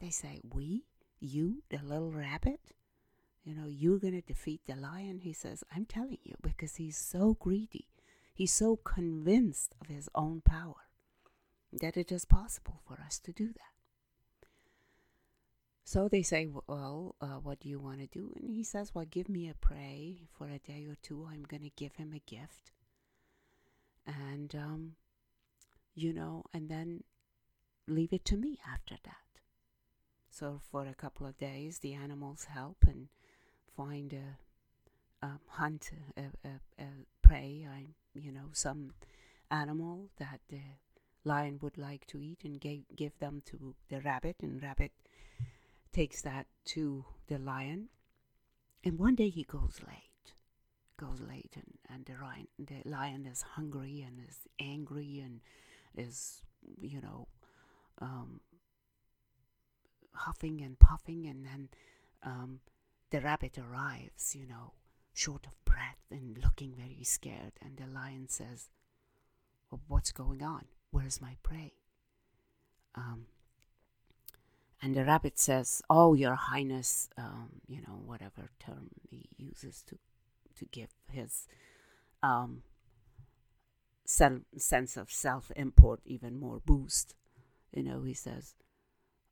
They 0.00 0.10
say, 0.10 0.40
We? 0.44 0.84
You, 1.20 1.62
the 1.70 1.80
little 1.82 2.12
rabbit? 2.12 2.60
You 3.44 3.54
know, 3.54 3.66
you're 3.68 3.98
going 3.98 4.14
to 4.14 4.20
defeat 4.20 4.60
the 4.66 4.76
lion? 4.76 5.20
He 5.20 5.32
says, 5.32 5.64
I'm 5.74 5.86
telling 5.86 6.18
you, 6.22 6.34
because 6.42 6.76
he's 6.76 6.98
so 6.98 7.36
greedy. 7.40 7.86
He's 8.34 8.52
so 8.52 8.76
convinced 8.76 9.74
of 9.80 9.88
his 9.88 10.08
own 10.14 10.42
power 10.42 10.88
that 11.72 11.96
it 11.96 12.12
is 12.12 12.24
possible 12.24 12.80
for 12.86 13.00
us 13.04 13.18
to 13.20 13.32
do 13.32 13.48
that. 13.48 14.48
So 15.84 16.06
they 16.06 16.22
say, 16.22 16.46
Well, 16.66 17.16
uh, 17.20 17.38
what 17.42 17.60
do 17.60 17.68
you 17.68 17.78
want 17.78 18.00
to 18.00 18.06
do? 18.06 18.34
And 18.36 18.50
he 18.50 18.62
says, 18.62 18.94
Well, 18.94 19.06
give 19.06 19.28
me 19.28 19.48
a 19.48 19.54
prey 19.54 20.20
for 20.36 20.46
a 20.46 20.58
day 20.58 20.86
or 20.88 20.96
two. 21.02 21.26
I'm 21.32 21.44
going 21.44 21.62
to 21.62 21.70
give 21.70 21.96
him 21.96 22.12
a 22.12 22.30
gift 22.30 22.70
and 24.06 24.54
um, 24.54 24.92
you 25.94 26.12
know, 26.12 26.44
and 26.54 26.68
then 26.68 27.02
leave 27.86 28.12
it 28.12 28.24
to 28.26 28.36
me 28.36 28.58
after 28.70 28.96
that. 29.04 29.16
So 30.38 30.60
for 30.70 30.86
a 30.86 30.94
couple 30.94 31.26
of 31.26 31.36
days, 31.36 31.80
the 31.80 31.94
animals 31.94 32.44
help 32.44 32.76
and 32.86 33.08
find 33.76 34.12
a, 34.12 35.26
a 35.26 35.40
hunt 35.48 35.90
a, 36.16 36.46
a, 36.46 36.60
a 36.80 36.86
prey. 37.22 37.66
I, 37.68 37.86
you 38.14 38.30
know, 38.30 38.50
some 38.52 38.94
animal 39.50 40.10
that 40.18 40.38
the 40.48 40.60
lion 41.24 41.58
would 41.60 41.76
like 41.76 42.06
to 42.08 42.20
eat, 42.20 42.44
and 42.44 42.60
give 42.60 42.82
give 42.94 43.18
them 43.18 43.42
to 43.46 43.74
the 43.88 44.00
rabbit, 44.00 44.36
and 44.40 44.62
rabbit 44.62 44.92
takes 45.92 46.22
that 46.22 46.46
to 46.66 47.04
the 47.26 47.38
lion. 47.38 47.88
And 48.84 48.96
one 48.96 49.16
day 49.16 49.30
he 49.30 49.42
goes 49.42 49.80
late 49.86 50.04
goes 50.96 51.20
late 51.20 51.52
and, 51.54 51.78
and 51.88 52.06
the 52.06 52.20
lion 52.20 52.48
the 52.58 52.82
lion 52.84 53.24
is 53.24 53.42
hungry 53.54 54.04
and 54.04 54.18
is 54.28 54.48
angry 54.58 55.20
and 55.20 55.40
is 55.96 56.42
you 56.80 57.00
know 57.00 57.28
um, 58.00 58.40
huffing 60.12 60.60
and 60.60 60.78
puffing 60.78 61.26
and 61.26 61.44
then 61.44 61.68
um, 62.22 62.60
the 63.10 63.20
rabbit 63.20 63.58
arrives 63.58 64.34
you 64.34 64.46
know 64.46 64.72
short 65.12 65.46
of 65.46 65.52
breath 65.64 66.04
and 66.10 66.38
looking 66.42 66.74
very 66.76 67.04
scared 67.04 67.52
and 67.60 67.76
the 67.76 67.86
lion 67.86 68.26
says 68.28 68.68
well, 69.70 69.80
what's 69.88 70.12
going 70.12 70.42
on 70.42 70.64
where's 70.90 71.20
my 71.20 71.36
prey 71.42 71.72
um, 72.94 73.26
and 74.80 74.94
the 74.94 75.04
rabbit 75.04 75.38
says, 75.38 75.82
Oh, 75.90 76.14
your 76.14 76.34
highness, 76.34 77.08
um, 77.16 77.48
you 77.66 77.80
know, 77.80 78.00
whatever 78.04 78.50
term 78.60 78.90
he 79.10 79.28
uses 79.36 79.82
to 79.88 79.98
to 80.56 80.64
give 80.66 80.88
his 81.10 81.46
um, 82.22 82.62
self, 84.04 84.40
sense 84.56 84.96
of 84.96 85.10
self 85.10 85.50
import 85.56 86.00
even 86.04 86.38
more 86.38 86.60
boost. 86.64 87.14
You 87.72 87.82
know, 87.82 88.02
he 88.02 88.14
says, 88.14 88.54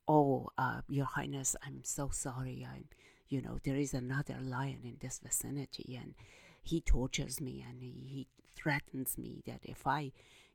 "Oh, 0.09 0.49
uh, 0.59 0.81
Your 0.89 1.07
Highness, 1.07 1.57
I'm 1.65 1.83
so 1.85 2.11
sorry. 2.11 2.67
I'm, 2.69 2.87
you 3.29 3.41
know, 3.43 3.59
there 3.65 3.77
is 3.77 3.95
another 3.95 4.37
lion 4.41 4.81
in 4.85 4.97
this 5.01 5.19
vicinity, 5.19 5.97
and 6.01 6.15
he 6.63 6.81
tortures 6.81 7.41
me 7.41 7.65
and 7.69 7.83
he, 7.83 7.93
he 8.07 8.27
threatens 8.55 9.19
me 9.19 9.43
that 9.47 9.61
if 9.65 9.87
I 9.87 10.13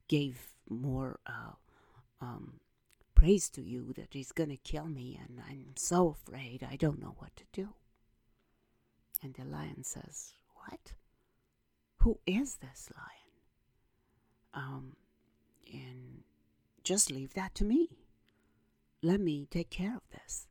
gave 0.07 0.53
more 0.69 1.19
uh, 1.25 1.53
um, 2.21 2.59
praise 3.15 3.49
to 3.51 3.61
you, 3.61 3.93
that 3.93 4.09
he's 4.13 4.31
gonna 4.31 4.57
kill 4.57 4.85
me, 4.87 5.19
and 5.21 5.39
I'm 5.47 5.73
so 5.75 6.09
afraid. 6.09 6.65
I 6.69 6.75
don't 6.75 7.01
know 7.01 7.15
what 7.17 7.35
to 7.37 7.43
do." 7.53 7.69
And 9.23 9.33
the 9.35 9.45
lion 9.45 9.83
says, 9.83 10.33
what? 10.55 10.93
Who 11.97 12.19
is 12.25 12.55
this 12.55 12.89
lion? 12.95 13.31
Um, 14.53 14.95
and 15.71 16.23
just 16.83 17.11
leave 17.11 17.33
that 17.35 17.53
to 17.55 17.63
me. 17.63 17.89
Let 19.03 19.19
me 19.19 19.47
take 19.49 19.69
care 19.69 19.95
of 19.95 20.03
this. 20.11 20.47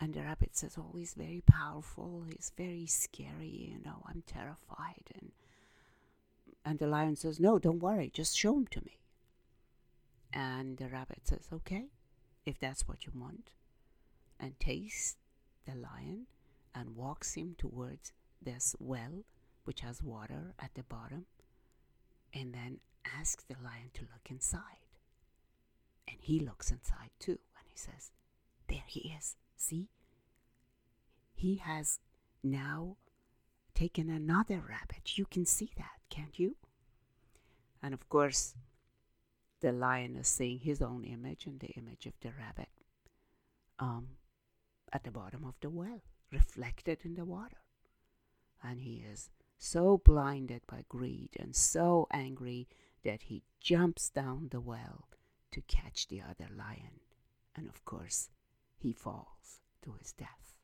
And 0.00 0.14
the 0.14 0.22
rabbit 0.22 0.56
says, 0.56 0.76
Oh, 0.78 0.96
he's 0.96 1.14
very 1.14 1.42
powerful. 1.44 2.24
He's 2.28 2.52
very 2.56 2.86
scary. 2.86 3.72
You 3.72 3.80
know, 3.84 4.02
I'm 4.06 4.22
terrified. 4.26 5.10
And, 5.14 5.32
and 6.64 6.78
the 6.78 6.86
lion 6.86 7.16
says, 7.16 7.40
No, 7.40 7.58
don't 7.58 7.80
worry. 7.80 8.10
Just 8.14 8.36
show 8.36 8.56
him 8.56 8.66
to 8.68 8.80
me. 8.84 8.98
And 10.32 10.76
the 10.76 10.88
rabbit 10.88 11.22
says, 11.24 11.48
Okay, 11.52 11.86
if 12.46 12.60
that's 12.60 12.86
what 12.86 13.06
you 13.06 13.12
want. 13.14 13.50
And 14.38 14.58
takes 14.60 15.16
the 15.66 15.74
lion 15.74 16.26
and 16.74 16.94
walks 16.94 17.34
him 17.34 17.56
towards 17.58 18.12
this 18.40 18.76
well 18.78 19.24
which 19.64 19.80
has 19.80 20.02
water 20.02 20.54
at 20.58 20.70
the 20.74 20.82
bottom 20.84 21.26
and 22.32 22.54
then 22.54 22.78
asks 23.18 23.44
the 23.44 23.56
lion 23.62 23.90
to 23.92 24.02
look 24.02 24.30
inside. 24.30 24.87
And 26.08 26.16
he 26.20 26.40
looks 26.40 26.70
inside 26.70 27.10
too 27.18 27.38
and 27.56 27.66
he 27.66 27.76
says, 27.76 28.10
There 28.68 28.84
he 28.86 29.14
is. 29.18 29.36
See? 29.56 29.88
He 31.34 31.56
has 31.56 32.00
now 32.42 32.96
taken 33.74 34.08
another 34.10 34.62
rabbit. 34.68 35.16
You 35.18 35.26
can 35.26 35.44
see 35.46 35.70
that, 35.76 36.00
can't 36.10 36.38
you? 36.38 36.56
And 37.82 37.94
of 37.94 38.08
course, 38.08 38.54
the 39.60 39.72
lion 39.72 40.16
is 40.16 40.28
seeing 40.28 40.60
his 40.60 40.82
own 40.82 41.04
image 41.04 41.46
and 41.46 41.60
the 41.60 41.68
image 41.68 42.06
of 42.06 42.14
the 42.20 42.30
rabbit 42.38 42.68
um, 43.78 44.08
at 44.92 45.04
the 45.04 45.10
bottom 45.10 45.44
of 45.44 45.54
the 45.60 45.70
well, 45.70 46.02
reflected 46.32 46.98
in 47.04 47.14
the 47.14 47.24
water 47.24 47.58
and 48.62 48.80
he 48.80 49.04
is 49.10 49.30
so 49.58 50.00
blinded 50.04 50.62
by 50.66 50.84
greed 50.88 51.30
and 51.38 51.54
so 51.54 52.06
angry 52.12 52.68
that 53.04 53.22
he 53.22 53.42
jumps 53.60 54.10
down 54.10 54.48
the 54.50 54.60
well 54.60 55.08
to 55.52 55.60
catch 55.62 56.08
the 56.08 56.20
other 56.20 56.48
lion. 56.54 57.00
And 57.56 57.68
of 57.68 57.84
course, 57.84 58.28
he 58.76 58.92
falls 58.92 59.60
to 59.82 59.92
his 59.98 60.12
death. 60.12 60.54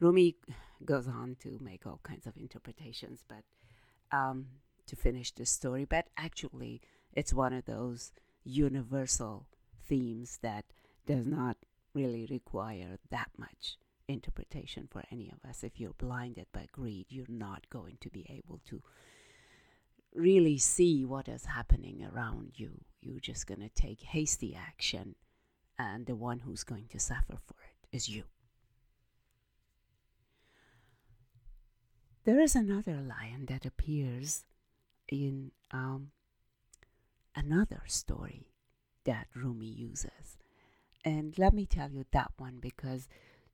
Rumi 0.00 0.36
goes 0.84 1.08
on 1.08 1.36
to 1.40 1.58
make 1.60 1.86
all 1.86 2.00
kinds 2.02 2.26
of 2.26 2.36
interpretations, 2.36 3.24
but 3.26 3.44
um, 4.16 4.46
to 4.86 4.96
finish 4.96 5.32
the 5.32 5.46
story, 5.46 5.84
but 5.84 6.06
actually, 6.16 6.82
it's 7.12 7.32
one 7.32 7.52
of 7.52 7.64
those 7.64 8.12
universal 8.44 9.46
themes 9.88 10.38
that 10.42 10.66
does 11.06 11.26
not 11.26 11.56
really 11.94 12.26
require 12.30 12.98
that 13.10 13.30
much 13.38 13.78
interpretation 14.08 14.86
for 14.90 15.02
any 15.10 15.30
of 15.32 15.48
us. 15.48 15.64
If 15.64 15.80
you're 15.80 15.94
blinded 15.94 16.46
by 16.52 16.66
greed, 16.70 17.06
you're 17.08 17.26
not 17.28 17.68
going 17.70 17.96
to 18.00 18.10
be 18.10 18.26
able 18.28 18.60
to 18.66 18.82
really 20.16 20.58
see 20.58 21.04
what 21.04 21.28
is 21.28 21.44
happening 21.44 22.04
around 22.04 22.52
you. 22.54 22.80
You're 23.00 23.20
just 23.20 23.46
going 23.46 23.60
to 23.60 23.68
take 23.68 24.00
hasty 24.00 24.56
action, 24.56 25.14
and 25.78 26.06
the 26.06 26.16
one 26.16 26.40
who's 26.40 26.64
going 26.64 26.86
to 26.90 26.98
suffer 26.98 27.38
for 27.46 27.56
it 27.62 27.96
is 27.96 28.08
you. 28.08 28.24
There 32.24 32.40
is 32.40 32.56
another 32.56 33.00
lion 33.00 33.46
that 33.46 33.64
appears 33.64 34.44
in 35.08 35.52
um, 35.70 36.10
another 37.36 37.82
story 37.86 38.48
that 39.04 39.28
Rumi 39.34 39.66
uses. 39.66 40.36
And 41.04 41.38
let 41.38 41.54
me 41.54 41.66
tell 41.66 41.90
you 41.90 42.04
that 42.10 42.32
one 42.36 42.58
because 42.60 43.06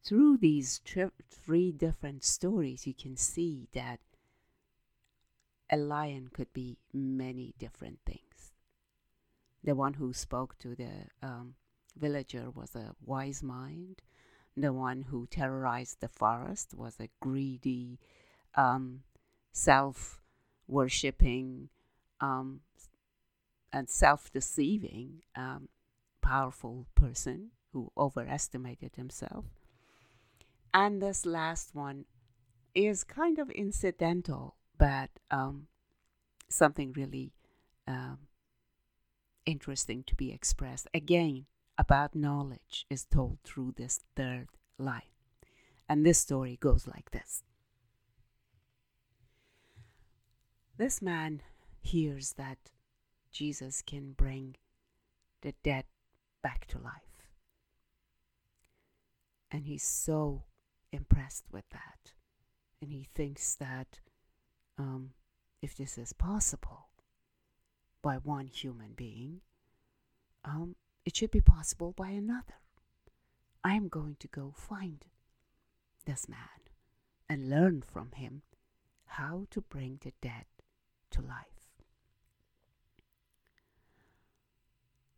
through 0.03 0.39
these 0.39 0.79
tri- 0.79 1.11
three 1.31 1.71
different 1.71 2.25
stories, 2.25 2.87
you 2.87 2.95
can 2.95 3.17
see 3.17 3.69
that 3.75 4.01
a 5.73 5.77
lion 5.79 6.29
could 6.33 6.53
be 6.53 6.77
many 6.93 7.55
different 7.59 7.99
things. 8.05 8.53
The 9.65 9.75
one 9.75 9.95
who 9.95 10.13
spoke 10.13 10.59
to 10.59 10.75
the 10.77 10.91
um, 11.23 11.55
villager 11.99 12.51
was 12.51 12.77
a 12.77 12.95
wise 13.05 13.43
mind. 13.43 14.03
The 14.55 14.73
one 14.73 15.07
who 15.09 15.27
terrorized 15.27 16.01
the 16.01 16.09
forest 16.09 16.75
was 16.75 16.97
a 17.01 17.09
greedy, 17.21 17.99
um, 18.55 19.05
self 19.53 20.21
worshipping, 20.69 21.71
um, 22.21 22.61
and 23.73 23.89
self 23.89 24.31
deceiving, 24.31 25.23
um, 25.35 25.71
powerful 26.21 26.87
person 26.95 27.53
who 27.73 27.91
overestimated 27.97 28.97
himself. 28.97 29.47
And 30.75 31.01
this 31.01 31.25
last 31.25 31.75
one 31.75 32.05
is 32.75 33.05
kind 33.05 33.39
of 33.39 33.51
incidental 33.51 34.57
but 34.79 35.11
um, 35.31 35.67
something 36.49 36.93
really 36.93 37.33
um, 37.87 38.19
interesting 39.47 40.05
to 40.05 40.15
be 40.15 40.33
expressed. 40.33 40.89
Again, 40.95 41.47
about 41.79 42.15
knowledge 42.15 42.87
is 42.91 43.05
told 43.05 43.39
through 43.45 43.75
this 43.77 44.01
third 44.15 44.49
line. 44.79 45.03
And 45.89 46.07
this 46.07 46.19
story 46.19 46.57
goes 46.61 46.87
like 46.87 47.11
this 47.11 47.43
This 50.77 51.03
man 51.03 51.43
hears 51.81 52.35
that 52.35 52.71
Jesus 53.31 53.83
can 53.83 54.13
bring 54.13 54.57
the 55.43 55.55
dead 55.63 55.85
back 56.43 56.67
to 56.67 56.79
life. 56.79 57.27
And 59.51 59.67
he's 59.67 59.83
so 59.83 60.45
impressed 60.93 61.45
with 61.53 61.69
that. 61.71 62.13
And 62.81 62.91
he 62.91 63.07
thinks 63.15 63.55
that 63.57 64.01
um, 64.79 65.11
if 65.61 65.77
this 65.77 65.99
is 65.99 66.13
possible 66.13 66.89
by 68.03 68.17
one 68.17 68.49
human 68.49 68.93
being, 68.95 69.41
um, 70.45 70.75
it 71.05 71.17
should 71.17 71.31
be 71.31 71.41
possible 71.41 71.93
by 71.93 72.09
another. 72.09 72.55
I 73.65 73.75
am 73.75 73.89
going 73.89 74.17
to 74.21 74.29
go 74.29 74.53
find 74.57 75.05
this 76.05 76.29
man 76.29 76.39
and 77.29 77.49
learn 77.49 77.83
from 77.83 78.11
him 78.13 78.43
how 79.07 79.47
to 79.51 79.61
bring 79.61 80.01
the 80.03 80.13
dead 80.21 80.47
to 81.11 81.21
life. 81.21 81.47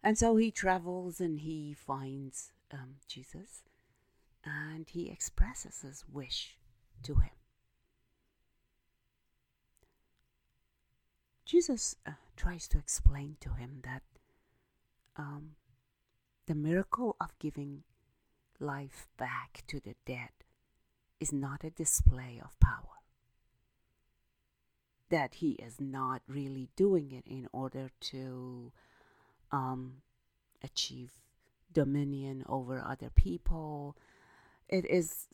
And 0.02 0.18
so 0.18 0.36
he 0.36 0.50
travels 0.50 1.20
and 1.20 1.40
he 1.40 1.72
finds 1.72 2.52
um, 2.70 2.96
Jesus 3.08 3.62
and 4.44 4.86
he 4.90 5.08
expresses 5.08 5.80
his 5.80 6.04
wish 6.06 6.58
to 7.04 7.14
him. 7.14 7.30
Jesus 11.44 11.96
uh, 12.07 12.12
tries 12.37 12.66
to 12.68 12.78
explain 12.78 13.37
to 13.40 13.50
him 13.50 13.80
that 13.85 14.02
um, 15.16 15.57
the 16.46 16.54
miracle 16.54 17.16
of 17.20 17.38
giving 17.38 17.83
life 18.59 19.09
back 19.18 19.62
to 19.66 19.80
the 19.80 19.94
dead 20.07 20.30
is 21.20 21.33
not 21.33 21.64
a 21.64 21.70
display 21.70 22.40
of 22.42 22.59
power. 22.61 23.00
That 25.11 25.35
he 25.35 25.52
is 25.52 25.80
not 25.80 26.22
really 26.26 26.68
doing 26.76 27.12
it 27.12 27.26
in 27.26 27.46
order 27.52 27.90
to 28.00 28.72
um, 29.52 30.02
achieve 30.62 31.12
dominion 31.72 32.44
over 32.48 32.83
other 32.85 33.11
people. 33.11 33.96
It 34.68 34.87
is 34.87 35.26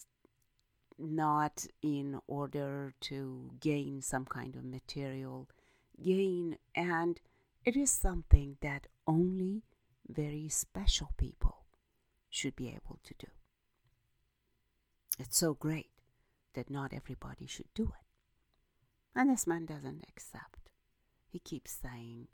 not 0.99 1.67
in 1.83 2.21
order 2.27 2.95
to 3.01 3.51
gain 3.61 4.03
some 4.03 4.25
kind 4.25 4.57
of 4.57 4.65
material 4.65 5.49
gain, 6.03 6.59
and 6.75 7.21
it 7.65 7.77
is 7.77 7.91
something 7.91 8.57
that 8.61 8.87
only 9.07 9.63
very 10.09 10.49
special 10.49 11.11
people 11.17 11.65
should 12.29 12.57
be 12.57 12.69
able 12.69 12.99
to 13.05 13.15
do. 13.19 13.27
It's 15.19 15.37
so 15.37 15.55
great 15.55 15.91
that 16.55 16.71
not 16.71 16.93
everybody 16.93 17.47
should 17.47 17.73
do 17.75 17.85
it. 17.85 18.07
And 19.15 19.31
this 19.31 19.47
man 19.47 19.67
doesn't 19.67 20.05
accept. 20.09 20.71
He 21.29 21.39
keeps 21.39 21.73
saying, 21.73 22.29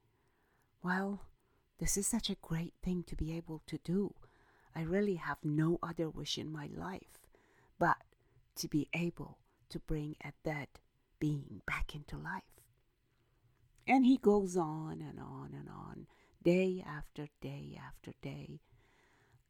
Well, 0.82 1.22
this 1.78 1.96
is 1.96 2.06
such 2.06 2.30
a 2.30 2.36
great 2.40 2.74
thing 2.82 3.02
to 3.04 3.16
be 3.16 3.36
able 3.36 3.62
to 3.66 3.78
do. 3.78 4.14
I 4.74 4.82
really 4.82 5.16
have 5.16 5.38
no 5.42 5.78
other 5.82 6.08
wish 6.08 6.38
in 6.38 6.52
my 6.52 6.68
life 6.74 7.18
but 7.78 7.96
to 8.56 8.68
be 8.68 8.88
able 8.94 9.38
to 9.68 9.78
bring 9.78 10.16
a 10.24 10.32
dead 10.44 10.68
being 11.18 11.62
back 11.66 11.94
into 11.94 12.16
life. 12.16 12.42
And 13.86 14.04
he 14.04 14.16
goes 14.16 14.56
on 14.56 15.00
and 15.00 15.20
on 15.20 15.50
and 15.52 15.68
on, 15.68 16.06
day 16.42 16.84
after 16.86 17.28
day 17.40 17.78
after 17.80 18.12
day. 18.20 18.60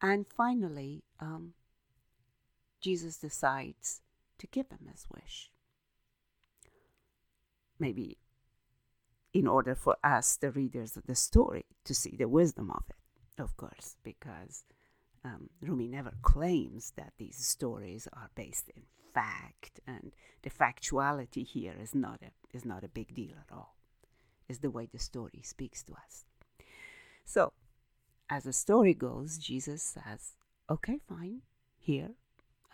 And 0.02 0.26
finally, 0.26 1.04
um, 1.20 1.54
Jesus 2.80 3.16
decides 3.16 4.02
to 4.38 4.46
give 4.46 4.68
him 4.68 4.88
his 4.90 5.06
wish. 5.10 5.50
Maybe 7.78 8.18
in 9.32 9.46
order 9.46 9.74
for 9.74 9.96
us, 10.04 10.36
the 10.36 10.50
readers 10.50 10.96
of 10.96 11.06
the 11.06 11.14
story, 11.14 11.64
to 11.84 11.94
see 11.94 12.16
the 12.16 12.28
wisdom 12.28 12.70
of 12.70 12.84
it, 12.88 13.42
of 13.42 13.56
course, 13.56 13.96
because 14.02 14.64
um, 15.24 15.50
Rumi 15.60 15.88
never 15.88 16.12
claims 16.22 16.92
that 16.96 17.12
these 17.18 17.36
stories 17.36 18.08
are 18.12 18.30
based 18.34 18.70
in 18.74 18.82
fact, 19.12 19.80
and 19.86 20.12
the 20.42 20.50
factuality 20.50 21.46
here 21.46 21.74
is 21.78 21.94
not 21.94 22.20
a, 22.22 22.56
is 22.56 22.64
not 22.64 22.84
a 22.84 22.88
big 22.88 23.14
deal 23.14 23.34
at 23.38 23.54
all 23.54 23.75
is 24.48 24.58
the 24.58 24.70
way 24.70 24.88
the 24.90 24.98
story 24.98 25.40
speaks 25.42 25.82
to 25.84 25.92
us. 25.92 26.24
So, 27.24 27.52
as 28.30 28.44
the 28.44 28.52
story 28.52 28.94
goes, 28.94 29.38
Jesus 29.38 29.82
says, 29.82 30.34
Okay, 30.70 30.98
fine, 31.08 31.42
here 31.78 32.10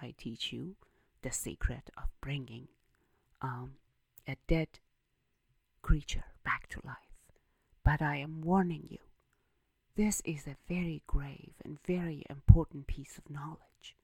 I 0.01 0.15
teach 0.17 0.53
you 0.53 0.77
the 1.23 1.31
secret 1.31 1.91
of 1.97 2.05
bringing 2.21 2.69
um, 3.41 3.73
a 4.27 4.37
dead 4.49 4.69
creature 5.83 6.25
back 6.45 6.69
to 6.69 6.81
life. 6.85 6.97
But 7.85 8.01
I 8.01 8.17
am 8.17 8.43
warning 8.43 8.87
you, 8.89 8.99
this 9.97 10.23
is 10.25 10.47
a 10.47 10.57
very 10.69 11.03
grave 11.07 11.55
and 11.65 11.79
very 11.87 12.25
important 12.31 12.87
piece 12.87 13.19
of 13.19 13.29
knowledge. 13.29 13.97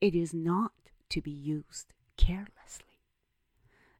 It 0.00 0.14
is 0.14 0.34
not 0.34 0.72
to 1.10 1.20
be 1.20 1.30
used 1.30 1.92
carelessly. 2.16 2.98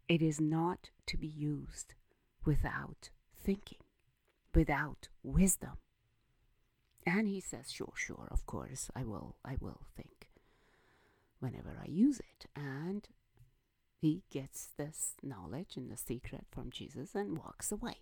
It 0.09 0.21
is 0.21 0.41
not 0.41 0.91
to 1.07 1.17
be 1.17 1.29
used 1.29 1.95
without 2.45 3.11
thinking, 3.43 3.79
without 4.55 5.09
wisdom. 5.23 5.79
And 7.05 7.27
he 7.27 7.41
says, 7.41 7.73
sure, 7.73 7.93
sure, 7.97 8.29
of 8.31 8.47
course, 8.47 8.91
I 8.95 9.05
will, 9.05 9.37
I 9.45 9.57
will 9.61 9.81
think 9.97 10.29
whenever 11.41 11.77
I 11.83 11.89
use 11.89 12.21
it. 12.21 12.47
And 12.55 13.09
he 14.01 14.23
gets 14.31 14.71
this 14.77 15.15
knowledge 15.23 15.77
and 15.77 15.91
the 15.91 15.97
secret 15.97 16.47
from 16.51 16.71
Jesus 16.71 17.15
and 17.15 17.39
walks 17.39 17.73
away, 17.73 17.99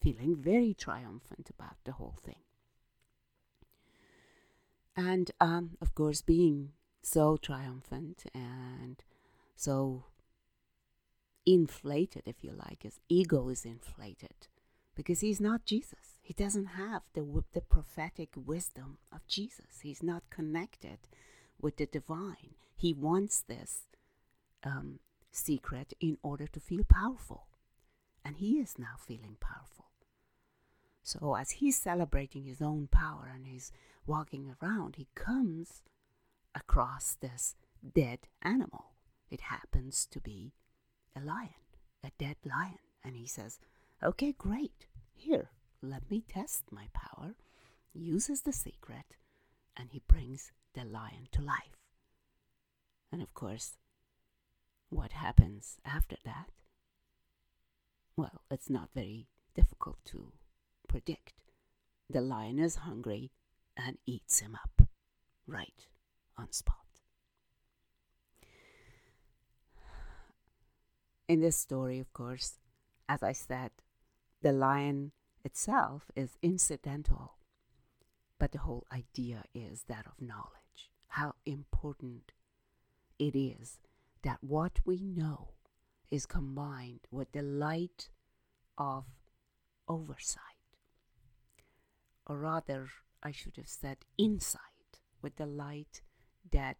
feeling 0.00 0.36
very 0.36 0.74
triumphant 0.74 1.50
about 1.50 1.76
the 1.84 1.92
whole 1.92 2.16
thing. 2.22 2.42
And 4.96 5.30
um, 5.40 5.76
of 5.80 5.94
course, 5.94 6.22
being 6.22 6.70
so 7.02 7.36
triumphant 7.36 8.24
and 8.34 9.02
so 9.56 10.04
inflated, 11.46 12.22
if 12.26 12.42
you 12.42 12.52
like. 12.52 12.82
His 12.82 13.00
ego 13.08 13.48
is 13.48 13.64
inflated 13.64 14.48
because 14.94 15.20
he's 15.20 15.40
not 15.40 15.64
Jesus. 15.64 16.18
He 16.20 16.34
doesn't 16.34 16.66
have 16.66 17.02
the, 17.14 17.44
the 17.52 17.60
prophetic 17.60 18.30
wisdom 18.34 18.98
of 19.12 19.26
Jesus. 19.28 19.80
He's 19.82 20.02
not 20.02 20.28
connected 20.28 20.98
with 21.60 21.76
the 21.76 21.86
divine. 21.86 22.56
He 22.74 22.92
wants 22.92 23.44
this 23.46 23.82
um, 24.64 24.98
secret 25.30 25.92
in 26.00 26.18
order 26.22 26.46
to 26.48 26.60
feel 26.60 26.82
powerful. 26.84 27.46
And 28.24 28.38
he 28.38 28.58
is 28.58 28.74
now 28.78 28.96
feeling 28.98 29.36
powerful. 29.40 29.86
So, 31.02 31.36
as 31.36 31.52
he's 31.52 31.78
celebrating 31.78 32.46
his 32.46 32.60
own 32.60 32.88
power 32.90 33.30
and 33.32 33.46
he's 33.46 33.70
walking 34.04 34.56
around, 34.60 34.96
he 34.96 35.06
comes 35.14 35.82
across 36.52 37.16
this 37.20 37.54
dead 37.94 38.20
animal. 38.42 38.86
It 39.30 39.42
happens 39.42 40.06
to 40.10 40.20
be 40.20 40.52
a 41.16 41.20
lion, 41.20 41.48
a 42.04 42.10
dead 42.18 42.36
lion. 42.44 42.78
And 43.04 43.16
he 43.16 43.26
says, 43.26 43.58
Okay, 44.02 44.34
great. 44.36 44.86
Here, 45.14 45.50
let 45.82 46.10
me 46.10 46.22
test 46.28 46.64
my 46.70 46.86
power. 46.92 47.34
Uses 47.94 48.42
the 48.42 48.52
secret, 48.52 49.16
and 49.76 49.88
he 49.90 50.02
brings 50.06 50.52
the 50.74 50.84
lion 50.84 51.28
to 51.32 51.40
life. 51.40 51.78
And 53.10 53.22
of 53.22 53.32
course, 53.32 53.78
what 54.90 55.12
happens 55.12 55.78
after 55.84 56.16
that? 56.24 56.50
Well, 58.16 58.42
it's 58.50 58.68
not 58.68 58.90
very 58.94 59.28
difficult 59.54 59.98
to 60.06 60.32
predict. 60.88 61.34
The 62.10 62.20
lion 62.20 62.58
is 62.58 62.76
hungry 62.76 63.30
and 63.76 63.98
eats 64.06 64.40
him 64.40 64.54
up 64.54 64.88
right 65.46 65.86
on 66.36 66.52
spot. 66.52 66.85
In 71.28 71.40
this 71.40 71.56
story, 71.56 71.98
of 71.98 72.12
course, 72.12 72.58
as 73.08 73.22
I 73.22 73.32
said, 73.32 73.70
the 74.42 74.52
lion 74.52 75.10
itself 75.44 76.10
is 76.14 76.38
incidental, 76.40 77.36
but 78.38 78.52
the 78.52 78.58
whole 78.58 78.86
idea 78.92 79.42
is 79.54 79.84
that 79.88 80.06
of 80.06 80.20
knowledge. 80.20 80.90
How 81.08 81.34
important 81.44 82.32
it 83.18 83.36
is 83.36 83.78
that 84.22 84.38
what 84.40 84.80
we 84.84 85.02
know 85.02 85.54
is 86.10 86.26
combined 86.26 87.00
with 87.10 87.32
the 87.32 87.42
light 87.42 88.08
of 88.78 89.04
oversight, 89.88 90.42
or 92.26 92.38
rather, 92.38 92.88
I 93.22 93.32
should 93.32 93.56
have 93.56 93.68
said 93.68 93.98
insight, 94.16 95.00
with 95.22 95.36
the 95.36 95.46
light 95.46 96.02
that 96.52 96.76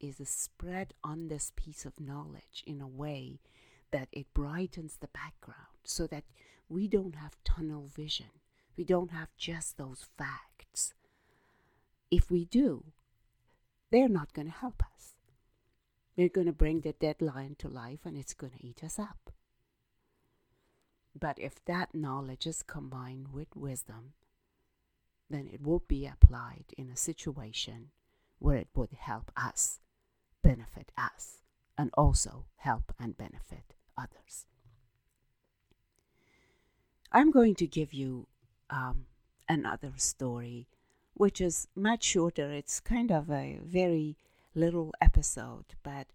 is 0.00 0.16
spread 0.28 0.94
on 1.02 1.28
this 1.28 1.52
piece 1.54 1.84
of 1.84 2.00
knowledge 2.00 2.62
in 2.66 2.80
a 2.80 2.86
way 2.86 3.40
that 3.94 4.08
it 4.10 4.26
brightens 4.34 4.96
the 4.96 5.06
background 5.06 5.78
so 5.84 6.04
that 6.08 6.24
we 6.68 6.88
don't 6.88 7.14
have 7.14 7.36
tunnel 7.44 7.88
vision. 7.94 8.26
We 8.76 8.82
don't 8.82 9.12
have 9.12 9.28
just 9.36 9.78
those 9.78 10.06
facts. 10.18 10.94
If 12.10 12.28
we 12.28 12.44
do, 12.44 12.86
they're 13.92 14.08
not 14.08 14.32
going 14.32 14.48
to 14.48 14.52
help 14.52 14.82
us. 14.96 15.14
They're 16.16 16.28
going 16.28 16.48
to 16.48 16.52
bring 16.52 16.80
the 16.80 16.92
dead 16.92 17.22
lion 17.22 17.54
to 17.60 17.68
life 17.68 18.00
and 18.04 18.16
it's 18.16 18.34
going 18.34 18.54
to 18.58 18.66
eat 18.66 18.82
us 18.82 18.98
up. 18.98 19.30
But 21.16 21.38
if 21.38 21.64
that 21.66 21.94
knowledge 21.94 22.48
is 22.48 22.64
combined 22.64 23.28
with 23.32 23.54
wisdom, 23.54 24.14
then 25.30 25.48
it 25.52 25.62
will 25.62 25.84
be 25.86 26.04
applied 26.04 26.64
in 26.76 26.90
a 26.90 26.96
situation 26.96 27.90
where 28.40 28.56
it 28.56 28.68
would 28.74 28.90
help 28.98 29.30
us, 29.36 29.78
benefit 30.42 30.90
us, 30.98 31.42
and 31.78 31.92
also 31.96 32.46
help 32.56 32.92
and 32.98 33.16
benefit 33.16 33.74
others. 33.96 34.46
I'm 37.12 37.30
going 37.30 37.54
to 37.56 37.66
give 37.66 37.92
you 37.92 38.26
um, 38.70 39.06
another 39.48 39.92
story, 39.96 40.66
which 41.14 41.40
is 41.40 41.68
much 41.76 42.02
shorter. 42.02 42.50
It's 42.50 42.80
kind 42.80 43.12
of 43.12 43.30
a 43.30 43.60
very 43.62 44.16
little 44.54 44.92
episode, 45.00 45.74
but 45.82 46.08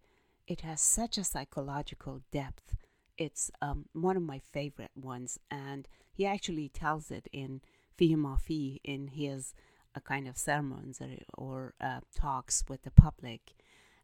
it 0.47 0.61
has 0.61 0.81
such 0.81 1.17
a 1.17 1.23
psychological 1.23 2.21
depth. 2.31 2.75
It's 3.17 3.51
um, 3.61 3.85
one 3.93 4.17
of 4.17 4.23
my 4.23 4.39
favorite 4.39 4.91
ones, 4.95 5.39
and 5.49 5.87
he 6.11 6.25
actually 6.25 6.69
tells 6.69 7.11
it 7.11 7.27
in 7.31 7.61
Fihi 7.97 8.15
Ma 8.15 8.35
Fihi 8.35 8.79
in 8.83 9.07
his 9.07 9.53
uh, 9.95 9.99
kind 9.99 10.27
of 10.27 10.37
sermons 10.37 11.01
or, 11.01 11.17
or 11.37 11.73
uh, 11.79 11.99
talks 12.15 12.63
with 12.67 12.83
the 12.83 12.91
public. 12.91 13.53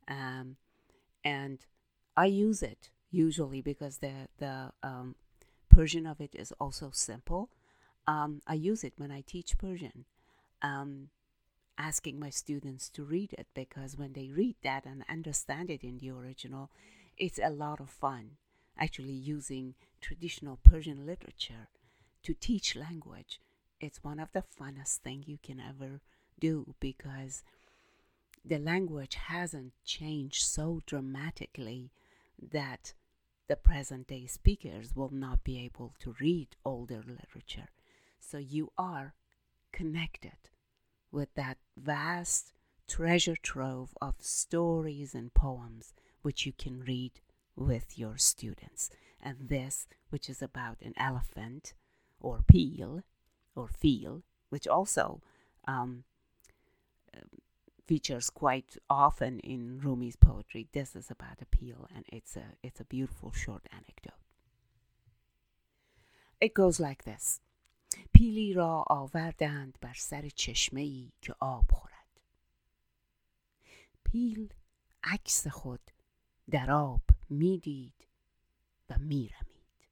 Um, 0.07 0.57
and 1.23 1.65
I 2.15 2.25
use 2.25 2.61
it 2.61 2.89
usually 3.15 3.61
because 3.61 3.97
the, 3.97 4.27
the 4.37 4.71
um, 4.83 5.15
Persian 5.69 6.05
of 6.05 6.19
it 6.19 6.35
is 6.35 6.51
also 6.59 6.89
simple. 6.91 7.49
Um, 8.07 8.41
I 8.45 8.55
use 8.55 8.83
it 8.83 8.93
when 8.97 9.11
I 9.11 9.21
teach 9.21 9.57
Persian, 9.57 10.05
um, 10.61 11.09
asking 11.77 12.19
my 12.19 12.29
students 12.29 12.89
to 12.89 13.03
read 13.03 13.33
it 13.33 13.47
because 13.53 13.97
when 13.97 14.13
they 14.13 14.29
read 14.29 14.55
that 14.63 14.85
and 14.85 15.03
understand 15.09 15.69
it 15.69 15.83
in 15.83 15.97
the 15.97 16.11
original, 16.11 16.69
it's 17.17 17.39
a 17.41 17.49
lot 17.49 17.79
of 17.79 17.89
fun. 17.89 18.31
Actually, 18.77 19.13
using 19.13 19.75
traditional 20.01 20.59
Persian 20.63 21.05
literature 21.05 21.69
to 22.23 22.33
teach 22.33 22.75
language, 22.75 23.39
it's 23.79 24.03
one 24.03 24.19
of 24.19 24.29
the 24.33 24.43
funnest 24.43 24.97
things 24.97 25.27
you 25.27 25.39
can 25.41 25.59
ever 25.59 26.01
do 26.39 26.75
because 26.81 27.43
the 28.43 28.59
language 28.59 29.15
hasn't 29.15 29.71
changed 29.85 30.43
so 30.43 30.81
dramatically 30.85 31.91
that 32.51 32.93
the 33.47 33.55
present 33.55 34.07
day 34.07 34.25
speakers 34.25 34.95
will 34.95 35.11
not 35.11 35.43
be 35.43 35.59
able 35.59 35.93
to 35.99 36.15
read 36.19 36.55
older 36.63 37.03
literature. 37.05 37.69
So 38.19 38.37
you 38.37 38.71
are 38.77 39.13
connected 39.71 40.49
with 41.11 41.33
that 41.35 41.57
vast 41.77 42.53
treasure 42.87 43.35
trove 43.35 43.95
of 44.01 44.15
stories 44.19 45.13
and 45.13 45.33
poems 45.33 45.93
which 46.21 46.45
you 46.45 46.53
can 46.53 46.81
read 46.81 47.19
with 47.55 47.97
your 47.97 48.17
students. 48.17 48.89
And 49.21 49.49
this, 49.49 49.87
which 50.09 50.29
is 50.29 50.41
about 50.41 50.77
an 50.81 50.93
elephant 50.97 51.73
or 52.19 52.43
peel 52.47 53.03
or 53.55 53.67
feel, 53.67 54.23
which 54.49 54.67
also 54.67 55.21
um, 55.67 56.03
features 57.87 58.29
quite 58.29 58.77
often 58.89 59.39
in 59.39 59.79
Rumi's 59.79 60.15
poetry. 60.15 60.67
This 60.71 60.95
is 60.95 61.11
about 61.11 61.41
appeal, 61.41 61.87
and 61.95 62.05
it's 62.17 62.35
a 62.35 62.47
it's 62.63 62.79
a 62.79 62.85
beautiful 62.95 63.31
short 63.31 63.63
anecdote. 63.71 64.23
It 66.39 66.53
goes 66.53 66.79
like 66.79 67.03
this. 67.03 67.39
پیلی 68.13 68.53
را 68.53 68.85
آوردند 68.87 69.77
بر 69.81 69.93
سر 69.93 70.29
چشمه 70.29 70.81
ای 70.81 71.11
که 71.21 71.35
آب 71.39 71.71
خورد. 71.71 72.21
پیل 74.03 74.53
عکس 75.03 75.47
خود 75.47 75.91
در 76.51 76.71
آب 76.71 77.01
می‌دید 77.29 78.07
و 78.89 78.97
میرمید. 78.97 79.87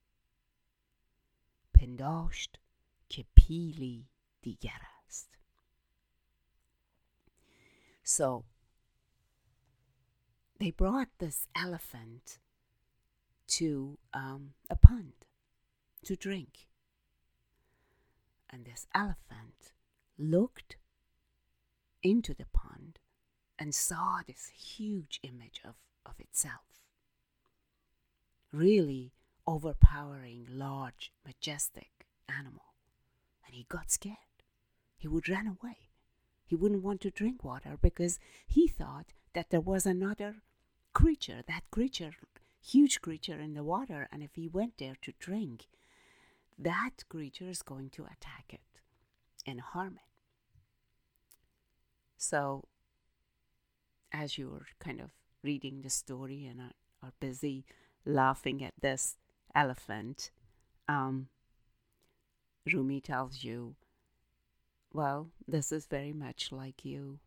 پنداشت 1.74 2.60
که 3.10 3.26
پیلی 3.36 4.08
دیگر 4.42 4.82
است. 5.06 5.38
So 8.04 8.44
they 10.60 10.72
brought 10.72 11.08
this 11.20 11.48
elephant 11.56 12.40
to 13.48 13.98
um, 14.14 14.52
a 14.70 14.76
pond 14.76 15.14
to 16.06 16.16
drink. 16.16 16.68
And 18.50 18.66
this 18.66 18.86
elephant 18.94 19.74
looked 20.18 20.76
into 22.04 22.34
the 22.34 22.46
pond 22.54 23.00
and 23.58 23.74
saw 23.74 24.20
this 24.28 24.52
huge 24.56 25.20
image 25.24 25.62
of, 25.64 25.76
of 26.06 26.20
itself. 26.20 26.82
Really 28.52 29.14
overpowering, 29.48 30.46
large, 30.50 31.12
majestic 31.26 32.08
animal. 32.30 32.76
And 33.46 33.56
he 33.56 33.66
got 33.70 33.92
scared. 33.92 34.18
He 34.98 35.08
would 35.08 35.28
run 35.28 35.48
away 35.48 35.83
he 36.54 36.56
wouldn't 36.56 36.84
want 36.84 37.02
to 37.02 37.10
drink 37.10 37.44
water 37.44 37.80
because 37.82 38.20
he 38.46 38.68
thought 38.68 39.08
that 39.34 39.50
there 39.50 39.60
was 39.60 39.88
another 39.88 40.36
creature, 40.94 41.42
that 41.48 41.64
creature, 41.72 42.12
huge 42.62 43.02
creature 43.02 43.40
in 43.40 43.56
the 43.56 43.64
water, 43.64 44.08
and 44.12 44.22
if 44.22 44.36
he 44.36 44.48
went 44.48 44.78
there 44.78 44.94
to 45.02 45.14
drink, 45.18 45.66
that 46.60 47.10
creature 47.10 47.50
is 47.50 47.64
going 47.64 47.90
to 47.90 48.04
attack 48.04 48.46
it 48.50 48.82
and 49.48 49.62
harm 49.62 49.96
it. 49.96 50.12
So, 52.18 52.66
as 54.12 54.38
you're 54.38 54.68
kind 54.80 55.02
of 55.02 55.10
reading 55.42 55.82
the 55.82 55.90
story 55.90 56.46
and 56.46 56.62
are, 56.62 56.76
are 57.02 57.14
busy 57.20 57.66
laughing 58.06 58.64
at 58.64 58.76
this 58.80 59.18
elephant, 59.56 60.30
um, 60.88 61.30
Rumi 62.72 63.02
tells 63.02 63.44
you 63.44 63.74
well, 64.94 65.30
this 65.48 65.72
is 65.72 65.86
very 65.88 66.14
much 66.14 66.52
like 66.52 66.86
you. 66.86 67.20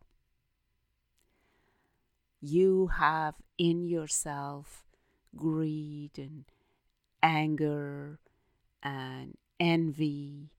You 2.40 2.88
have 2.98 3.34
in 3.58 3.84
yourself 3.86 4.84
greed 5.34 6.12
and 6.18 6.44
anger 7.22 8.20
and 8.82 9.36
envy 9.58 10.50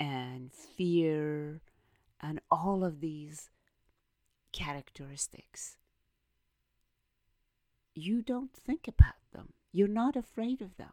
and 0.00 0.52
fear 0.52 1.60
and 2.20 2.40
all 2.50 2.84
of 2.84 3.00
these 3.00 3.50
characteristics. 4.52 5.76
you 7.96 8.22
don't 8.22 8.52
think 8.52 8.86
about 8.86 9.14
them. 9.32 9.52
You're 9.72 9.88
not 9.88 10.16
afraid 10.16 10.60
of 10.60 10.76
them. 10.76 10.92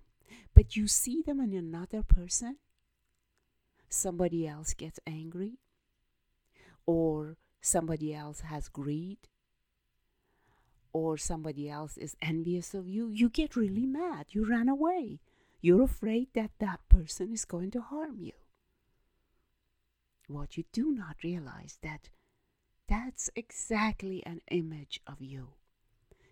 But 0.55 0.75
you 0.75 0.87
see 0.87 1.21
them 1.21 1.39
in 1.39 1.53
another 1.53 2.01
person. 2.01 2.57
Somebody 3.95 4.47
else 4.47 4.73
gets 4.73 4.99
angry, 5.05 5.59
or 6.87 7.37
somebody 7.61 8.11
else 8.11 8.39
has 8.39 8.67
greed, 8.67 9.19
or 10.91 11.15
somebody 11.15 11.69
else 11.69 11.95
is 11.95 12.17
envious 12.19 12.73
of 12.73 12.87
you. 12.87 13.11
You 13.11 13.29
get 13.29 13.55
really 13.55 13.85
mad. 13.85 14.25
You 14.29 14.49
run 14.49 14.67
away. 14.67 15.19
You're 15.61 15.83
afraid 15.83 16.29
that 16.33 16.51
that 16.57 16.79
person 16.89 17.31
is 17.31 17.45
going 17.45 17.69
to 17.71 17.81
harm 17.81 18.17
you. 18.19 18.33
What 20.27 20.57
you 20.57 20.63
do 20.73 20.91
not 20.91 21.17
realize 21.23 21.77
that 21.83 22.09
that's 22.89 23.29
exactly 23.35 24.25
an 24.25 24.41
image 24.49 25.01
of 25.05 25.21
you. 25.21 25.49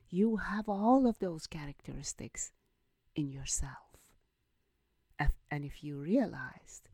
You 0.10 0.38
have 0.38 0.68
all 0.68 1.06
of 1.06 1.20
those 1.20 1.46
characteristics 1.46 2.52
in 3.16 3.32
yourself. 3.32 3.98
And 5.52 5.64
if 5.64 5.84
you 5.84 5.98
realized 5.98 6.90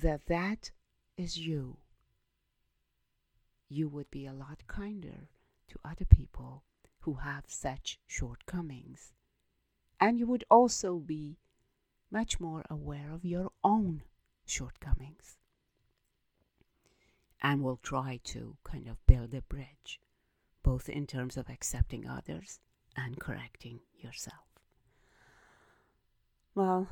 that 0.00 0.26
that 0.26 0.70
is 1.16 1.36
you, 1.38 1.76
you 3.68 3.88
would 3.88 4.10
be 4.10 4.26
a 4.26 4.32
lot 4.32 4.66
kinder 4.66 5.28
to 5.68 5.78
other 5.84 6.04
people 6.04 6.64
who 7.00 7.14
have 7.14 7.44
such 7.46 7.98
shortcomings. 8.06 9.12
And 10.00 10.18
you 10.18 10.26
would 10.26 10.44
also 10.50 10.98
be 10.98 11.38
much 12.10 12.40
more 12.40 12.64
aware 12.70 13.10
of 13.12 13.24
your 13.24 13.50
own 13.64 14.02
shortcomings. 14.46 15.36
And 17.42 17.62
will 17.62 17.76
try 17.76 18.20
to 18.24 18.56
kind 18.64 18.88
of 18.88 19.04
build 19.06 19.34
a 19.34 19.42
bridge, 19.42 20.00
both 20.62 20.88
in 20.88 21.06
terms 21.06 21.36
of 21.36 21.48
accepting 21.48 22.06
others 22.06 22.60
and 22.96 23.20
correcting 23.20 23.80
yourself. 23.96 24.46
Well, 26.54 26.88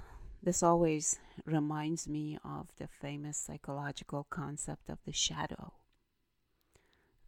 this 0.47 0.63
always 0.63 1.19
reminds 1.45 2.07
me 2.07 2.39
of 2.45 2.69
the 2.79 2.87
famous 2.87 3.37
psychological 3.37 4.25
concept 4.31 4.89
of 4.89 4.99
the 5.05 5.13
shadow 5.13 5.73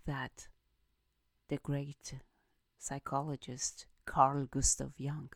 that 0.07 0.47
the 1.49 1.57
great 1.57 2.15
psychologist 2.79 3.87
Carl 4.07 4.47
Gustav 4.49 4.93
Jung 4.97 5.31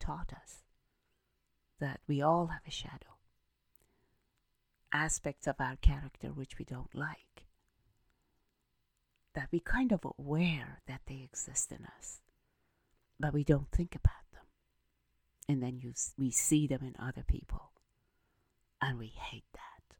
taught 0.00 0.32
us 0.32 0.64
that 1.78 2.00
we 2.08 2.20
all 2.20 2.48
have 2.48 2.66
a 2.66 2.72
shadow, 2.72 3.14
aspects 4.92 5.46
of 5.46 5.60
our 5.60 5.76
character 5.76 6.30
which 6.30 6.58
we 6.58 6.64
don't 6.64 6.92
like, 6.92 7.46
that 9.32 9.46
we 9.52 9.60
kind 9.60 9.92
of 9.92 10.04
aware 10.18 10.80
that 10.88 11.02
they 11.06 11.22
exist 11.22 11.70
in 11.70 11.86
us, 11.96 12.20
but 13.20 13.32
we 13.32 13.44
don't 13.44 13.70
think 13.70 13.94
about 13.94 14.25
and 15.48 15.62
then 15.62 15.78
you 15.78 15.92
we 16.18 16.30
see 16.30 16.66
them 16.66 16.82
in 16.82 16.94
other 16.98 17.24
people. 17.26 17.70
And 18.80 18.98
we 18.98 19.06
hate 19.06 19.44
that. 19.54 19.96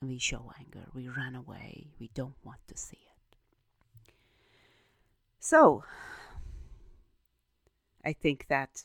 And 0.00 0.10
we 0.10 0.18
show 0.18 0.52
anger. 0.58 0.88
We 0.94 1.08
run 1.08 1.34
away. 1.34 1.88
We 1.98 2.10
don't 2.14 2.36
want 2.44 2.60
to 2.68 2.76
see 2.76 2.98
it. 2.98 3.36
So 5.40 5.84
i 8.04 8.12
think 8.12 8.46
that 8.48 8.84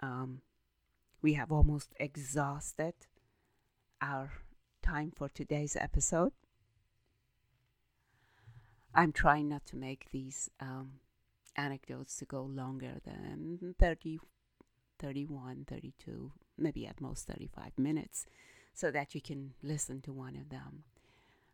um, 0.00 0.40
we 1.22 1.34
have 1.34 1.50
almost 1.50 1.92
exhausted 1.98 2.94
our 4.00 4.30
time 4.82 5.10
for 5.16 5.28
today's 5.28 5.76
episode. 5.76 6.32
I'm 8.94 9.12
trying 9.12 9.48
not 9.48 9.66
to 9.66 9.76
make 9.76 10.10
these 10.12 10.50
um, 10.60 11.00
anecdotes 11.56 12.16
to 12.18 12.24
go 12.24 12.42
longer 12.42 13.00
than 13.04 13.74
30 13.78 14.20
31, 14.98 15.66
32, 15.68 16.32
maybe 16.58 16.86
at 16.86 17.00
most 17.00 17.26
35 17.26 17.72
minutes, 17.78 18.26
so 18.72 18.90
that 18.90 19.14
you 19.14 19.20
can 19.20 19.54
listen 19.62 20.00
to 20.02 20.12
one 20.12 20.36
of 20.36 20.50
them 20.50 20.84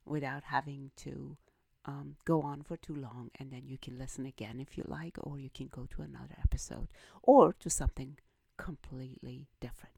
without 0.05 0.45
having 0.45 0.91
to 0.97 1.37
um, 1.85 2.17
go 2.25 2.43
on 2.43 2.63
for 2.63 2.77
too 2.77 2.95
long. 2.95 3.31
And 3.39 3.51
then 3.51 3.63
you 3.67 3.79
can 3.79 3.99
listen 3.99 4.27
again 4.27 4.61
if 4.61 4.77
you 4.77 4.85
like, 4.87 5.17
or 5.21 5.39
you 5.39 5.51
can 5.53 5.69
go 5.69 5.87
to 5.95 6.03
another 6.03 6.37
episode 6.43 6.89
or 7.23 7.53
to 7.61 7.71
something 7.71 8.19
completely 8.57 9.49
different. 9.61 9.95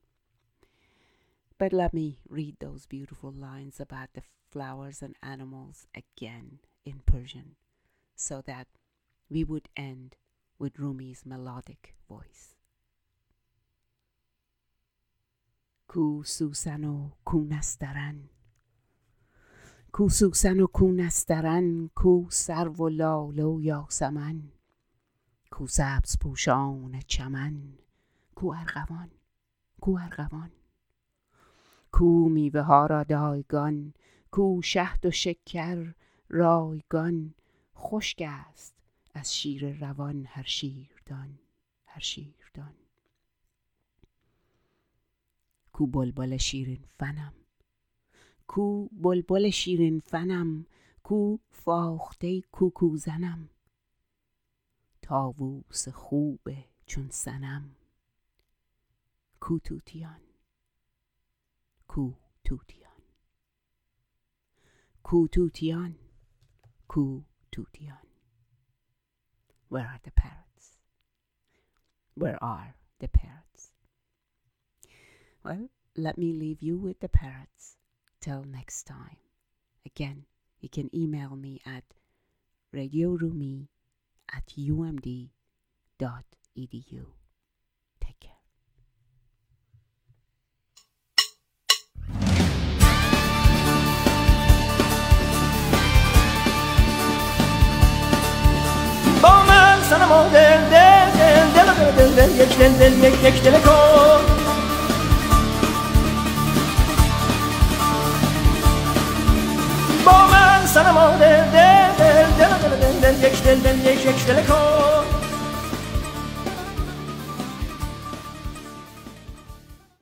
But 1.58 1.72
let 1.72 1.94
me 1.94 2.18
read 2.28 2.56
those 2.58 2.86
beautiful 2.86 3.32
lines 3.32 3.78
about 3.78 4.10
the 4.14 4.22
flowers 4.50 5.02
and 5.02 5.14
animals 5.22 5.86
again 5.94 6.58
in 6.84 7.00
Persian 7.06 7.56
so 8.16 8.42
that 8.46 8.66
we 9.30 9.44
would 9.44 9.68
end 9.76 10.16
with 10.58 10.78
Rumi's 10.78 11.24
melodic 11.24 11.94
voice. 12.08 12.53
کو 15.94 16.22
سوسن 16.22 16.84
و 16.84 17.10
کو 17.24 17.44
نسترن. 17.44 18.28
کو 19.92 20.08
سوسن 20.08 20.60
و 20.60 20.66
کو 20.66 20.92
نسترن 20.92 21.88
کو 21.94 22.26
سرو 22.30 22.74
و 22.78 22.88
لاله 22.88 23.44
و 23.44 23.60
یاسمن. 23.60 24.42
کو 25.50 25.66
سبز 25.66 26.18
پوشان 26.18 27.00
چمن 27.06 27.78
کو 28.34 28.52
ارغوان 28.52 29.10
کو 29.80 29.98
ارغوان. 29.98 30.50
کو 31.90 32.28
میوه 32.28 32.60
ها 32.60 32.86
را 32.86 33.02
دایگان 33.02 33.94
کو 34.30 34.62
شهد 34.62 35.06
و 35.06 35.10
شکر 35.10 35.94
رایگان. 36.28 37.34
خشک 37.76 38.22
است 38.26 38.74
از 39.14 39.34
شیر 39.34 39.86
روان 39.86 40.26
هر 40.28 40.42
شیردان 40.42 41.38
هر 41.86 42.00
شیردان. 42.00 42.83
کو 45.74 45.86
بلبل 45.86 46.36
شیرین 46.36 46.82
فنم. 46.98 47.32
کو 48.46 48.88
بلبل 48.92 49.50
شیرین 49.50 49.98
فنم 50.10 50.62
کو 51.02 51.38
فاخته 51.50 52.40
کوکو 52.50 52.96
زنم 52.96 53.46
تاووس 55.00 55.88
خوب 55.88 56.48
چون 56.86 57.08
سنم 57.08 57.72
کو 59.38 59.58
توتیان. 59.58 60.20
کو 61.86 62.12
توتیان. 62.44 63.00
کو 65.02 65.26
توتیان. 65.26 65.92
کو 66.86 67.20
توتیان. 67.52 68.06
Where 69.74 69.88
are 69.92 70.00
the 70.04 70.12
parrots? 70.22 70.66
Where 72.22 72.38
are 72.42 72.70
the 73.02 73.08
parrots? 73.20 73.73
Well, 75.44 75.68
let 75.94 76.16
me 76.16 76.32
leave 76.32 76.62
you 76.62 76.78
with 76.78 77.00
the 77.00 77.08
parrots. 77.08 77.76
Till 78.18 78.44
next 78.44 78.84
time. 78.84 79.18
Again, 79.84 80.24
you 80.60 80.70
can 80.70 80.88
email 80.96 81.36
me 81.36 81.60
at 81.66 81.84
radiorumi 82.74 83.68
at 84.34 84.46
umd.edu. 84.56 85.28
Take 88.00 88.20
care. 88.20 88.32
Del 100.24 100.30
del 100.30 100.70
del 100.70 101.12
del 101.14 101.52
del 101.54 101.94
del 101.96 102.14
del 102.14 102.36
del 102.36 102.48
del 102.58 102.78
del 102.78 103.00
del 103.00 103.42
del 103.42 104.13
sana 110.74 110.92
mal 110.92 111.16
del 111.20 111.52
del 111.52 111.90
del 111.98 112.30
del 112.36 112.52
del 112.60 113.00
del 113.00 113.00
del 113.00 113.20
del 113.22 113.62
del 113.62 113.62
del 113.62 113.82
del 113.84 114.26
del 114.26 115.03